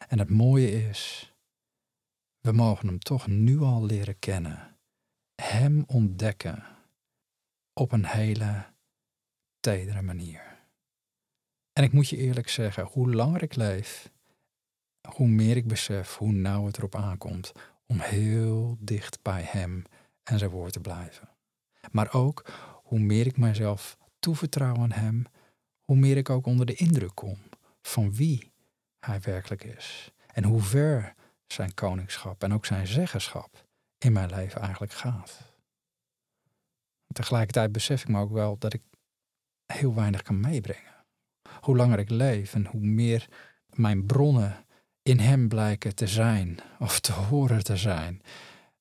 En 0.09 0.19
het 0.19 0.31
mooie 0.31 0.89
is, 0.89 1.33
we 2.41 2.53
mogen 2.53 2.87
hem 2.87 2.99
toch 2.99 3.27
nu 3.27 3.61
al 3.61 3.85
leren 3.85 4.19
kennen, 4.19 4.77
hem 5.35 5.85
ontdekken 5.87 6.65
op 7.73 7.93
een 7.93 8.07
hele 8.07 8.65
tedere 9.61 10.03
manier. 10.03 10.61
En 11.73 11.83
ik 11.83 11.93
moet 11.93 12.09
je 12.09 12.17
eerlijk 12.17 12.49
zeggen, 12.49 12.85
hoe 12.85 13.15
langer 13.15 13.43
ik 13.43 13.55
leef, 13.55 14.11
hoe 15.09 15.29
meer 15.29 15.57
ik 15.57 15.67
besef 15.67 16.17
hoe 16.17 16.33
nauw 16.33 16.67
het 16.67 16.77
erop 16.77 16.95
aankomt 16.95 17.53
om 17.93 18.01
heel 18.01 18.77
dicht 18.81 19.23
bij 19.23 19.43
Hem 19.43 19.83
en 20.23 20.39
zijn 20.39 20.51
woord 20.51 20.73
te 20.73 20.81
blijven. 20.81 21.29
Maar 21.91 22.15
ook 22.15 22.45
hoe 22.83 22.99
meer 22.99 23.27
ik 23.27 23.37
mijzelf 23.37 23.99
toevertrouw 24.19 24.77
aan 24.77 24.93
Hem, 24.93 25.25
hoe 25.83 25.97
meer 25.97 26.17
ik 26.17 26.31
ook 26.31 26.47
onder 26.47 26.67
de 26.67 26.75
indruk 26.75 27.15
kom 27.15 27.39
van 27.83 28.15
wie 28.15 28.53
Hij 28.99 29.21
werkelijk 29.21 29.65
is. 29.65 30.13
En 30.27 30.45
hoe 30.45 30.61
ver 30.63 31.15
zijn 31.47 31.75
koningschap 31.75 32.43
en 32.43 32.53
ook 32.53 32.67
zijn 32.67 32.87
zeggenschap 32.87 33.67
in 33.99 34.13
mijn 34.13 34.31
leven 34.31 34.61
eigenlijk 34.61 34.93
gaat. 34.93 35.55
Tegelijkertijd 37.13 37.73
besef 37.73 38.03
ik 38.03 38.09
me 38.09 38.21
ook 38.21 38.33
wel 38.33 38.59
dat 38.59 38.73
ik 38.73 38.83
heel 39.67 39.95
weinig 39.95 40.23
kan 40.23 40.41
meebrengen. 40.41 41.05
Hoe 41.61 41.77
langer 41.77 41.99
ik 41.99 42.11
leef 42.11 42.55
en 42.55 42.67
hoe 42.67 42.81
meer 42.81 43.29
mijn 43.67 44.07
bronnen 44.07 44.62
in 45.03 45.19
Hem 45.19 45.49
blijken 45.49 45.95
te 45.95 46.07
zijn 46.07 46.59
of 46.79 47.01
te 47.01 47.13
horen 47.13 47.65
te 47.65 47.77
zijn. 47.77 48.23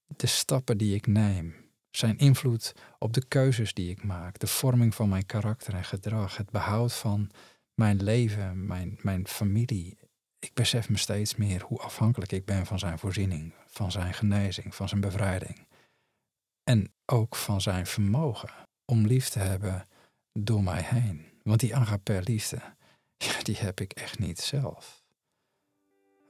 De 0.08 0.28
stappen 0.28 0.78
die 0.78 0.96
ik 0.96 1.08
neem, 1.08 1.56
zijn 1.92 2.18
invloed 2.18 2.74
op 3.00 3.14
de 3.14 3.26
keuzes 3.26 3.74
die 3.74 3.90
ik 3.90 4.04
maak, 4.04 4.40
de 4.40 4.48
vorming 4.48 4.96
van 4.96 5.10
mijn 5.10 5.26
karakter 5.26 5.74
en 5.74 5.84
gedrag, 5.84 6.38
het 6.38 6.50
behoud 6.50 6.94
van 6.94 7.30
mijn 7.74 8.04
leven, 8.04 8.66
mijn, 8.66 9.00
mijn 9.02 9.28
familie. 9.28 10.00
Ik 10.40 10.54
besef 10.54 10.90
me 10.90 10.98
steeds 10.98 11.36
meer 11.36 11.62
hoe 11.62 11.80
afhankelijk 11.80 12.32
ik 12.32 12.46
ben 12.46 12.66
van 12.66 12.80
zijn 12.80 13.00
voorziening, 13.00 13.54
van 13.68 13.92
zijn 13.92 14.14
genezing, 14.14 14.76
van 14.76 14.90
zijn 14.90 15.02
bevrijding. 15.02 15.68
En 16.64 16.94
ook 17.06 17.36
van 17.36 17.62
zijn 17.62 17.86
vermogen 17.86 18.50
om 18.86 19.06
lief 19.06 19.30
te 19.30 19.40
hebben 19.40 19.88
door 20.40 20.64
mij 20.64 20.82
heen. 20.82 21.26
Want 21.44 21.60
die 21.60 21.76
agape 21.76 22.22
liefde, 22.24 22.62
die 23.44 23.58
heb 23.58 23.80
ik 23.80 23.94
echt 23.94 24.20
niet 24.20 24.40
zelf. 24.40 25.01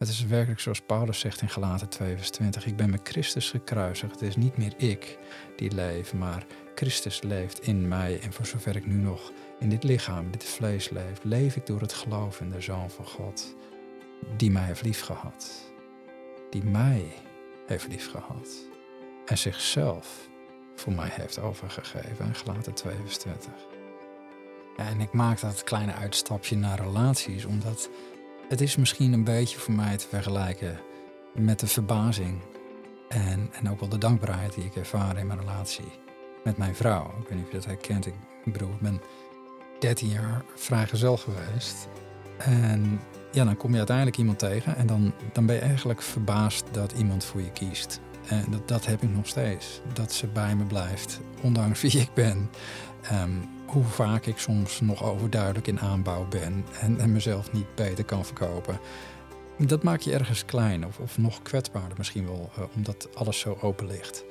Het 0.01 0.09
is 0.09 0.25
werkelijk 0.25 0.59
zoals 0.59 0.81
Paulus 0.81 1.19
zegt 1.19 1.41
in 1.41 1.49
Galaten 1.49 1.89
2 1.89 2.15
vers 2.15 2.29
20. 2.29 2.65
Ik 2.65 2.75
ben 2.75 2.89
met 2.89 2.99
Christus 3.03 3.49
gekruisigd. 3.49 4.11
Het 4.11 4.21
is 4.21 4.35
niet 4.35 4.57
meer 4.57 4.73
ik 4.77 5.17
die 5.55 5.71
leef, 5.71 6.13
maar 6.13 6.45
Christus 6.75 7.21
leeft 7.21 7.61
in 7.61 7.87
mij. 7.87 8.19
En 8.21 8.33
voor 8.33 8.45
zover 8.45 8.75
ik 8.75 8.85
nu 8.85 8.95
nog 8.95 9.31
in 9.59 9.69
dit 9.69 9.83
lichaam, 9.83 10.31
dit 10.31 10.43
vlees 10.43 10.89
leef, 10.89 11.23
leef 11.23 11.55
ik 11.55 11.65
door 11.65 11.81
het 11.81 11.93
geloof 11.93 12.41
in 12.41 12.49
de 12.49 12.61
Zoon 12.61 12.89
van 12.89 13.05
God. 13.05 13.55
Die 14.37 14.51
mij 14.51 14.63
heeft 14.63 14.83
liefgehad. 14.83 15.71
Die 16.49 16.63
mij 16.63 17.13
heeft 17.67 17.87
liefgehad. 17.87 18.47
En 19.25 19.37
zichzelf 19.37 20.29
voor 20.75 20.93
mij 20.93 21.09
heeft 21.11 21.39
overgegeven. 21.39 22.25
In 22.25 22.35
Galaten 22.35 22.73
2 22.73 22.95
vers 23.03 23.17
20. 23.17 23.51
Ja, 24.77 24.87
en 24.87 24.99
ik 24.99 25.13
maak 25.13 25.39
dat 25.39 25.63
kleine 25.63 25.93
uitstapje 25.93 26.55
naar 26.55 26.79
relaties, 26.79 27.45
omdat 27.45 27.89
het 28.51 28.61
is 28.61 28.75
misschien 28.75 29.13
een 29.13 29.23
beetje 29.23 29.59
voor 29.59 29.73
mij 29.73 29.97
te 29.97 30.07
vergelijken 30.07 30.79
met 31.33 31.59
de 31.59 31.67
verbazing 31.67 32.41
en, 33.09 33.49
en 33.51 33.69
ook 33.69 33.79
wel 33.79 33.89
de 33.89 33.97
dankbaarheid 33.97 34.53
die 34.53 34.65
ik 34.65 34.75
ervaar 34.75 35.17
in 35.17 35.27
mijn 35.27 35.39
relatie 35.39 35.91
met 36.43 36.57
mijn 36.57 36.75
vrouw. 36.75 37.13
Ik 37.21 37.27
weet 37.27 37.37
niet 37.37 37.45
of 37.45 37.51
je 37.51 37.57
dat 37.57 37.65
herkent. 37.65 38.05
Ik, 38.05 38.13
bedoel, 38.45 38.69
ik 38.69 38.79
ben 38.79 39.01
13 39.79 40.09
jaar 40.09 40.43
vrijgezel 40.55 41.17
geweest. 41.17 41.87
En 42.37 42.99
ja, 43.31 43.43
dan 43.45 43.57
kom 43.57 43.71
je 43.71 43.77
uiteindelijk 43.77 44.17
iemand 44.17 44.39
tegen 44.39 44.75
en 44.75 44.87
dan, 44.87 45.13
dan 45.33 45.45
ben 45.45 45.55
je 45.55 45.61
eigenlijk 45.61 46.01
verbaasd 46.01 46.65
dat 46.71 46.91
iemand 46.91 47.25
voor 47.25 47.41
je 47.41 47.51
kiest. 47.51 47.99
En 48.27 48.45
dat, 48.49 48.67
dat 48.67 48.85
heb 48.85 49.01
ik 49.01 49.09
nog 49.09 49.27
steeds. 49.27 49.81
Dat 49.93 50.13
ze 50.13 50.27
bij 50.27 50.55
me 50.55 50.63
blijft, 50.63 51.19
ondanks 51.41 51.81
wie 51.91 51.99
ik 51.99 52.13
ben. 52.13 52.49
Ehm, 53.01 53.31
hoe 53.71 53.83
vaak 53.83 54.25
ik 54.25 54.37
soms 54.37 54.81
nog 54.81 55.03
overduidelijk 55.03 55.67
in 55.67 55.79
aanbouw 55.79 56.27
ben 56.27 56.65
en, 56.79 56.99
en 56.99 57.11
mezelf 57.11 57.51
niet 57.51 57.75
beter 57.75 58.03
kan 58.03 58.25
verkopen. 58.25 58.79
Dat 59.57 59.83
maakt 59.83 60.03
je 60.03 60.13
ergens 60.13 60.45
klein 60.45 60.85
of, 60.85 60.99
of 60.99 61.17
nog 61.17 61.41
kwetsbaarder 61.41 61.97
misschien 61.97 62.25
wel, 62.25 62.51
uh, 62.57 62.63
omdat 62.75 63.07
alles 63.15 63.39
zo 63.39 63.57
open 63.61 63.87
ligt. 63.87 64.23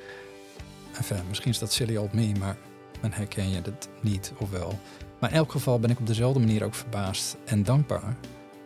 Enfin, 0.97 1.21
misschien 1.29 1.51
is 1.51 1.59
dat 1.59 1.73
silly 1.73 1.97
old 1.97 2.13
me, 2.13 2.33
maar 2.39 2.57
dan 3.01 3.13
herken 3.13 3.51
je 3.51 3.63
dat 3.63 3.89
niet 4.01 4.33
of 4.39 4.51
wel. 4.51 4.79
Maar 5.19 5.31
in 5.31 5.37
elk 5.37 5.53
geval 5.53 5.79
ben 5.79 5.91
ik 5.91 5.99
op 5.99 6.07
dezelfde 6.07 6.41
manier 6.41 6.65
ook 6.65 6.75
verbaasd 6.75 7.37
en 7.45 7.63
dankbaar 7.63 8.17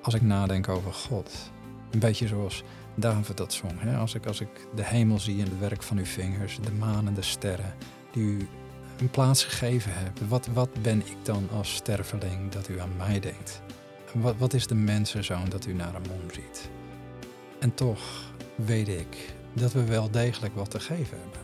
als 0.03 0.15
ik 0.15 0.23
nadenk 0.23 0.69
over 0.69 0.93
God. 0.93 1.51
Een 1.91 1.99
beetje 1.99 2.27
zoals 2.27 2.63
David 2.95 3.37
dat 3.37 3.53
zong. 3.53 3.81
Hè? 3.81 3.97
Als, 3.97 4.15
ik, 4.15 4.27
als 4.27 4.41
ik 4.41 4.67
de 4.75 4.85
hemel 4.85 5.19
zie 5.19 5.43
en 5.43 5.49
het 5.49 5.59
werk 5.59 5.83
van 5.83 5.99
uw 5.99 6.05
vingers, 6.05 6.59
de 6.63 6.73
maan 6.73 7.07
en 7.07 7.15
de 7.15 7.23
sterren 7.23 7.75
die 8.13 8.25
u 8.25 8.49
een 8.99 9.11
plaats 9.11 9.45
gegeven 9.45 9.93
hebt. 9.95 10.29
Wat, 10.29 10.47
wat 10.47 10.83
ben 10.83 10.99
ik 10.99 11.17
dan 11.23 11.49
als 11.53 11.75
sterveling 11.75 12.51
dat 12.51 12.69
u 12.69 12.81
aan 12.81 12.97
mij 12.97 13.21
denkt? 13.21 13.61
Wat, 14.13 14.35
wat 14.39 14.53
is 14.53 14.67
de 14.67 14.75
mensenzoon 14.75 15.49
dat 15.49 15.67
u 15.67 15.73
naar 15.73 15.93
hem 15.93 16.21
omziet? 16.23 16.71
En 17.59 17.75
toch 17.75 18.33
weet 18.55 18.89
ik 18.89 19.35
dat 19.53 19.73
we 19.73 19.85
wel 19.85 20.11
degelijk 20.11 20.55
wat 20.55 20.71
te 20.71 20.81
geven 20.81 21.19
hebben. 21.19 21.41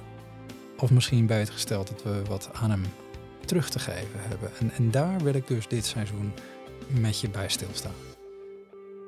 Of 0.77 0.91
misschien 0.91 1.27
beter 1.27 1.53
gesteld 1.53 1.89
dat 1.89 2.03
we 2.03 2.23
wat 2.29 2.51
aan 2.53 2.71
hem 2.71 2.85
terug 3.45 3.71
te 3.71 3.79
geven 3.79 4.21
hebben. 4.29 4.51
En, 4.59 4.71
en 4.71 4.91
daar 4.91 5.19
wil 5.19 5.35
ik 5.35 5.47
dus 5.47 5.69
dit 5.69 5.87
seizoen 5.87 6.33
met 6.87 7.21
je 7.21 7.29
bij 7.29 7.49
stilstaan. 7.49 7.95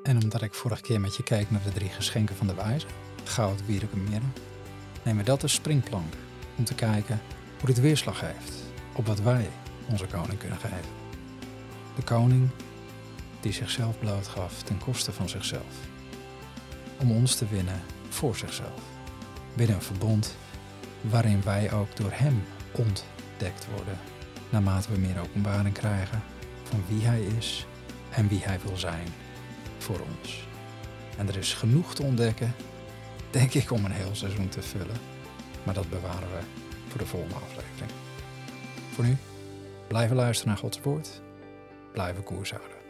En 0.03 0.23
omdat 0.23 0.41
ik 0.41 0.53
vorige 0.53 0.81
keer 0.81 1.01
met 1.01 1.15
je 1.15 1.23
keek 1.23 1.51
naar 1.51 1.63
de 1.63 1.71
drie 1.71 1.89
geschenken 1.89 2.35
van 2.35 2.47
de 2.47 2.55
wijze, 2.55 2.85
goud, 3.23 3.65
wierik 3.65 3.91
en 3.91 4.03
mirre, 4.03 4.25
neem 5.03 5.17
we 5.17 5.23
dat 5.23 5.41
als 5.41 5.53
springplank 5.53 6.13
om 6.57 6.63
te 6.63 6.75
kijken 6.75 7.21
hoe 7.63 7.73
dit 7.73 7.83
weerslag 7.83 8.21
heeft 8.21 8.53
op 8.95 9.07
wat 9.07 9.19
wij 9.19 9.49
onze 9.89 10.05
koning 10.05 10.39
kunnen 10.39 10.57
geven. 10.57 10.91
De 11.95 12.03
koning 12.03 12.49
die 13.39 13.51
zichzelf 13.51 13.99
blootgaf 13.99 14.63
ten 14.63 14.77
koste 14.77 15.11
van 15.11 15.29
zichzelf. 15.29 15.73
Om 16.99 17.11
ons 17.11 17.35
te 17.35 17.47
winnen 17.47 17.81
voor 18.09 18.35
zichzelf. 18.35 18.81
Binnen 19.53 19.75
een 19.75 19.81
verbond 19.81 20.35
waarin 21.01 21.43
wij 21.43 21.71
ook 21.71 21.95
door 21.95 22.11
hem 22.13 22.43
ontdekt 22.71 23.67
worden. 23.75 23.97
Naarmate 24.49 24.91
we 24.91 24.97
meer 24.97 25.19
openbaring 25.19 25.73
krijgen 25.73 26.23
van 26.63 26.83
wie 26.87 27.05
hij 27.05 27.21
is 27.21 27.65
en 28.09 28.27
wie 28.27 28.43
hij 28.43 28.59
wil 28.65 28.77
zijn 28.77 29.07
voor 29.77 29.99
ons. 29.99 30.47
En 31.17 31.27
er 31.27 31.37
is 31.37 31.53
genoeg 31.53 31.95
te 31.95 32.03
ontdekken, 32.03 32.55
denk 33.29 33.53
ik, 33.53 33.71
om 33.71 33.85
een 33.85 33.91
heel 33.91 34.15
seizoen 34.15 34.49
te 34.49 34.61
vullen. 34.61 34.97
Maar 35.63 35.73
dat 35.73 35.89
bewaren 35.89 36.29
we 36.29 36.62
voor 36.93 37.01
de 37.01 37.07
volgende 37.07 37.35
aflevering. 37.35 37.91
Voor 38.93 39.03
nu, 39.03 39.17
blijven 39.87 40.15
luisteren 40.15 40.51
naar 40.53 40.61
Gods 40.61 40.81
woord, 40.81 41.21
blijven 41.91 42.23
koers 42.23 42.51
houden. 42.51 42.82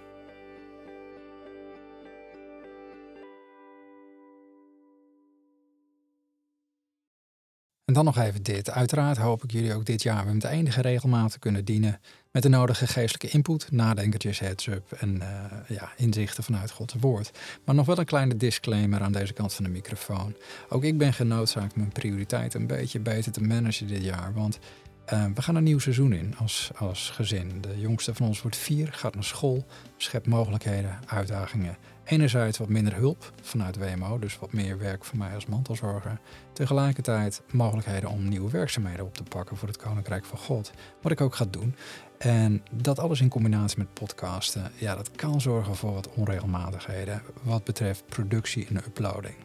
En 7.93 8.03
dan 8.03 8.13
nog 8.13 8.23
even 8.25 8.43
dit. 8.43 8.69
Uiteraard 8.69 9.17
hoop 9.17 9.43
ik 9.43 9.51
jullie 9.51 9.73
ook 9.73 9.85
dit 9.85 10.03
jaar 10.03 10.25
weer 10.25 10.33
met 10.33 10.43
enige 10.43 10.81
regelmaat 10.81 11.31
te 11.31 11.39
kunnen 11.39 11.65
dienen 11.65 11.99
met 12.31 12.43
de 12.43 12.49
nodige 12.49 12.87
geestelijke 12.87 13.29
input, 13.29 13.71
nadenkertjes, 13.71 14.39
heads-up 14.39 14.91
en 14.91 15.15
uh, 15.15 15.27
ja, 15.67 15.91
inzichten 15.97 16.43
vanuit 16.43 16.71
Gods 16.71 16.93
woord. 16.99 17.31
Maar 17.65 17.75
nog 17.75 17.85
wel 17.85 17.97
een 17.97 18.05
kleine 18.05 18.37
disclaimer 18.37 19.01
aan 19.01 19.11
deze 19.11 19.33
kant 19.33 19.53
van 19.53 19.63
de 19.63 19.69
microfoon. 19.69 20.35
Ook 20.69 20.83
ik 20.83 20.97
ben 20.97 21.13
genoodzaakt 21.13 21.75
mijn 21.75 21.91
prioriteiten 21.91 22.61
een 22.61 22.67
beetje 22.67 22.99
beter 22.99 23.31
te 23.31 23.41
managen 23.41 23.87
dit 23.87 24.03
jaar, 24.03 24.33
want 24.33 24.59
uh, 25.13 25.25
we 25.35 25.41
gaan 25.41 25.55
een 25.55 25.63
nieuw 25.63 25.79
seizoen 25.79 26.13
in 26.13 26.35
als, 26.37 26.71
als 26.75 27.09
gezin. 27.09 27.61
De 27.61 27.79
jongste 27.79 28.13
van 28.13 28.27
ons 28.27 28.41
wordt 28.41 28.57
vier, 28.57 28.93
gaat 28.93 29.13
naar 29.13 29.23
school, 29.23 29.65
schept 29.97 30.27
mogelijkheden, 30.27 30.99
uitdagingen 31.05 31.77
Enerzijds 32.03 32.57
wat 32.57 32.69
minder 32.69 32.95
hulp 32.95 33.33
vanuit 33.41 33.77
WMO, 33.77 34.19
dus 34.19 34.39
wat 34.39 34.53
meer 34.53 34.77
werk 34.77 35.05
voor 35.05 35.17
mij 35.17 35.33
als 35.35 35.45
mantelzorger. 35.45 36.19
Tegelijkertijd 36.53 37.41
mogelijkheden 37.51 38.09
om 38.09 38.29
nieuwe 38.29 38.51
werkzaamheden 38.51 39.05
op 39.05 39.15
te 39.15 39.23
pakken 39.23 39.57
voor 39.57 39.67
het 39.67 39.77
Koninkrijk 39.77 40.25
van 40.25 40.37
God. 40.37 40.71
Wat 41.01 41.11
ik 41.11 41.21
ook 41.21 41.35
ga 41.35 41.45
doen. 41.45 41.75
En 42.23 42.63
dat 42.71 42.99
alles 42.99 43.21
in 43.21 43.29
combinatie 43.29 43.77
met 43.77 43.93
podcasten, 43.93 44.71
ja, 44.77 44.95
dat 44.95 45.11
kan 45.11 45.41
zorgen 45.41 45.75
voor 45.75 45.93
wat 45.93 46.09
onregelmatigheden 46.09 47.21
wat 47.41 47.63
betreft 47.63 48.03
productie 48.05 48.67
en 48.67 48.77
uploading. 48.77 49.35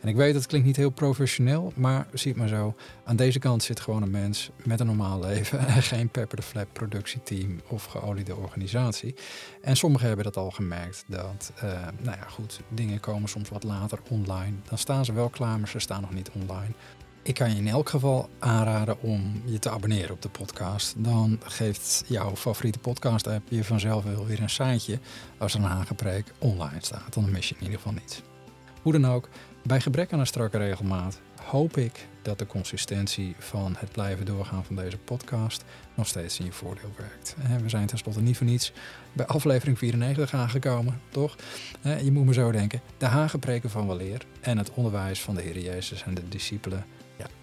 En 0.00 0.08
ik 0.08 0.16
weet, 0.16 0.34
dat 0.34 0.46
klinkt 0.46 0.66
niet 0.66 0.76
heel 0.76 0.90
professioneel, 0.90 1.72
maar 1.76 2.06
zie 2.12 2.30
het 2.30 2.40
maar 2.40 2.48
zo. 2.48 2.74
Aan 3.04 3.16
deze 3.16 3.38
kant 3.38 3.62
zit 3.62 3.80
gewoon 3.80 4.02
een 4.02 4.10
mens 4.10 4.50
met 4.64 4.80
een 4.80 4.86
normaal 4.86 5.20
leven 5.20 5.58
en 5.66 5.82
geen 5.82 6.08
pepper 6.08 6.38
the 6.38 6.42
flap 6.42 6.68
productieteam 6.72 7.60
of 7.68 7.84
geoliede 7.84 8.36
organisatie. 8.36 9.14
En 9.60 9.76
sommigen 9.76 10.06
hebben 10.06 10.24
dat 10.24 10.36
al 10.36 10.50
gemerkt, 10.50 11.04
dat, 11.06 11.52
uh, 11.56 11.62
nou 12.00 12.16
ja, 12.16 12.26
goed, 12.28 12.60
dingen 12.68 13.00
komen 13.00 13.28
soms 13.28 13.48
wat 13.48 13.62
later 13.62 13.98
online. 14.08 14.56
Dan 14.68 14.78
staan 14.78 15.04
ze 15.04 15.12
wel 15.12 15.28
klaar, 15.28 15.58
maar 15.58 15.68
ze 15.68 15.78
staan 15.78 16.00
nog 16.00 16.14
niet 16.14 16.30
online. 16.30 16.72
Ik 17.24 17.34
kan 17.34 17.50
je 17.50 17.56
in 17.56 17.68
elk 17.68 17.88
geval 17.88 18.28
aanraden 18.38 19.00
om 19.00 19.42
je 19.44 19.58
te 19.58 19.70
abonneren 19.70 20.10
op 20.10 20.22
de 20.22 20.28
podcast. 20.28 20.94
Dan 20.96 21.40
geeft 21.44 22.04
jouw 22.06 22.36
favoriete 22.36 22.78
podcast 22.78 23.26
app 23.26 23.48
je 23.48 23.64
vanzelf 23.64 24.04
wel 24.04 24.26
weer 24.26 24.40
een 24.40 24.50
seintje 24.50 24.98
als 25.38 25.54
er 25.54 25.60
een 25.60 25.66
aangepreek 25.66 26.32
online 26.38 26.80
staat. 26.80 27.14
Dan 27.14 27.30
mis 27.30 27.48
je 27.48 27.54
in 27.54 27.62
ieder 27.62 27.78
geval 27.78 27.92
niets. 27.92 28.22
Hoe 28.82 28.92
dan 28.92 29.06
ook, 29.06 29.28
bij 29.62 29.80
gebrek 29.80 30.12
aan 30.12 30.18
een 30.18 30.26
strakke 30.26 30.58
regelmaat 30.58 31.20
hoop 31.44 31.76
ik 31.76 32.08
dat 32.22 32.38
de 32.38 32.46
consistentie 32.46 33.34
van 33.38 33.74
het 33.78 33.92
blijven 33.92 34.26
doorgaan 34.26 34.64
van 34.64 34.76
deze 34.76 34.98
podcast 34.98 35.64
nog 35.94 36.06
steeds 36.06 36.38
in 36.38 36.44
je 36.44 36.52
voordeel 36.52 36.92
werkt. 36.96 37.36
We 37.62 37.68
zijn 37.68 37.86
tenslotte 37.86 38.20
niet 38.20 38.36
voor 38.36 38.46
niets 38.46 38.72
bij 39.12 39.26
aflevering 39.26 39.78
94 39.78 40.34
aangekomen, 40.34 41.00
toch? 41.08 41.36
Je 42.02 42.12
moet 42.12 42.24
me 42.24 42.32
zo 42.32 42.52
denken, 42.52 42.80
de 42.98 43.06
hagepreken 43.06 43.70
van 43.70 43.86
weleer 43.86 44.26
en 44.40 44.58
het 44.58 44.72
onderwijs 44.74 45.20
van 45.20 45.34
de 45.34 45.42
Heer 45.42 45.58
Jezus 45.58 46.02
en 46.02 46.14
de 46.14 46.28
discipelen, 46.28 46.84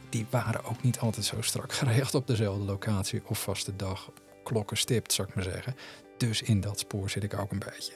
die 0.09 0.25
waren 0.29 0.63
ook 0.63 0.83
niet 0.83 0.99
altijd 0.99 1.25
zo 1.25 1.41
strak 1.41 1.73
geregeld 1.81 2.15
op 2.15 2.27
dezelfde 2.27 2.63
locatie 2.63 3.21
of 3.25 3.41
vaste 3.41 3.75
dag. 3.75 4.11
Klokken 4.43 4.77
stipt, 4.77 5.13
zou 5.13 5.27
ik 5.27 5.35
maar 5.35 5.43
zeggen. 5.43 5.75
Dus 6.17 6.41
in 6.41 6.61
dat 6.61 6.79
spoor 6.79 7.09
zit 7.09 7.23
ik 7.23 7.39
ook 7.39 7.51
een 7.51 7.59
beetje. 7.59 7.93